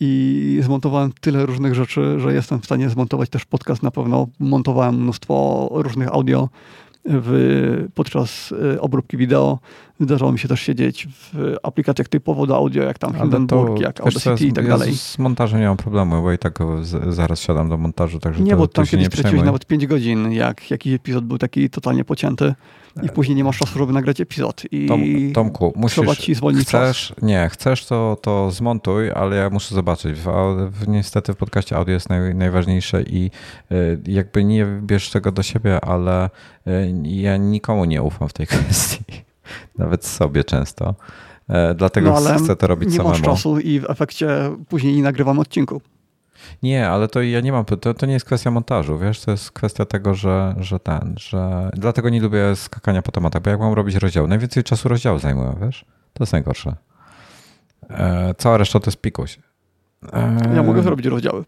[0.00, 4.26] i zmontowałem tyle różnych rzeczy, że jestem w stanie zmontować też podcast na pewno.
[4.38, 6.48] Montowałem mnóstwo różnych audio
[7.08, 9.58] w, podczas e, obróbki wideo.
[10.00, 14.46] Zdarzało mi się też siedzieć w aplikacjach typowo do audio, jak tam Hindenburg, jak Audacity
[14.46, 14.94] i tak ja dalej.
[14.96, 18.56] Z montażem nie mam problemu, bo i tak z, zaraz siadam do montażu, także Nie,
[18.56, 22.54] bo tam kiedyś straciłeś nawet 5 godzin, jak jakiś epizod był taki totalnie pocięty
[23.02, 24.62] i później nie masz czasu, żeby nagrać epizod.
[24.72, 25.02] I Tom,
[25.34, 27.22] Tomku, musisz, ci zwolnić chcesz, czas.
[27.22, 30.18] Nie, chcesz to, to zmontuj, ale ja muszę zobaczyć.
[30.18, 30.26] W,
[30.70, 33.30] w, niestety w podcaście audio jest naj, najważniejsze i
[33.72, 36.30] y, jakby nie bierz tego do siebie, ale
[36.66, 39.04] y, ja nikomu nie ufam w tej kwestii.
[39.78, 40.94] Nawet sobie często.
[41.48, 43.14] E, dlatego no, chcę to robić nie samemu.
[43.14, 44.28] Nie masz czasu i w efekcie
[44.68, 45.80] później nie nagrywam odcinku.
[46.62, 49.50] Nie, ale to ja nie mam, to, to nie jest kwestia montażu, wiesz, to jest
[49.50, 53.72] kwestia tego, że, że ten, że dlatego nie lubię skakania po tematach, bo jak mam
[53.72, 56.76] robić rozdział, najwięcej czasu rozdziału zajmuję, wiesz, to jest najgorsze.
[57.90, 59.38] E, cała reszta to jest pikuś.
[60.12, 61.44] E, ja mogę zrobić rozdziały.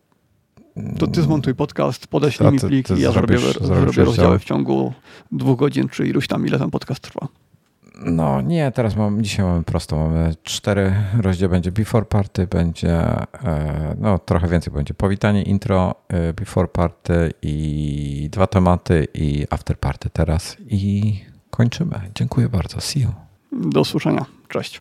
[0.99, 4.93] To ty zmontuj podcast, podeślij mi plik i ja zrobię, zrobię rozdziały w ciągu
[5.33, 7.29] dwóch godzin, czy iluś tam, ile ten podcast trwa.
[8.05, 13.97] No nie, teraz mam, dzisiaj mamy prosto, mamy cztery rozdziały, będzie before party, będzie, e,
[13.99, 20.11] no trochę więcej będzie powitanie, intro, e, before party i dwa tematy i after party
[20.13, 21.21] teraz i
[21.51, 22.01] kończymy.
[22.15, 23.11] Dziękuję bardzo, see you.
[23.53, 24.81] Do usłyszenia, cześć.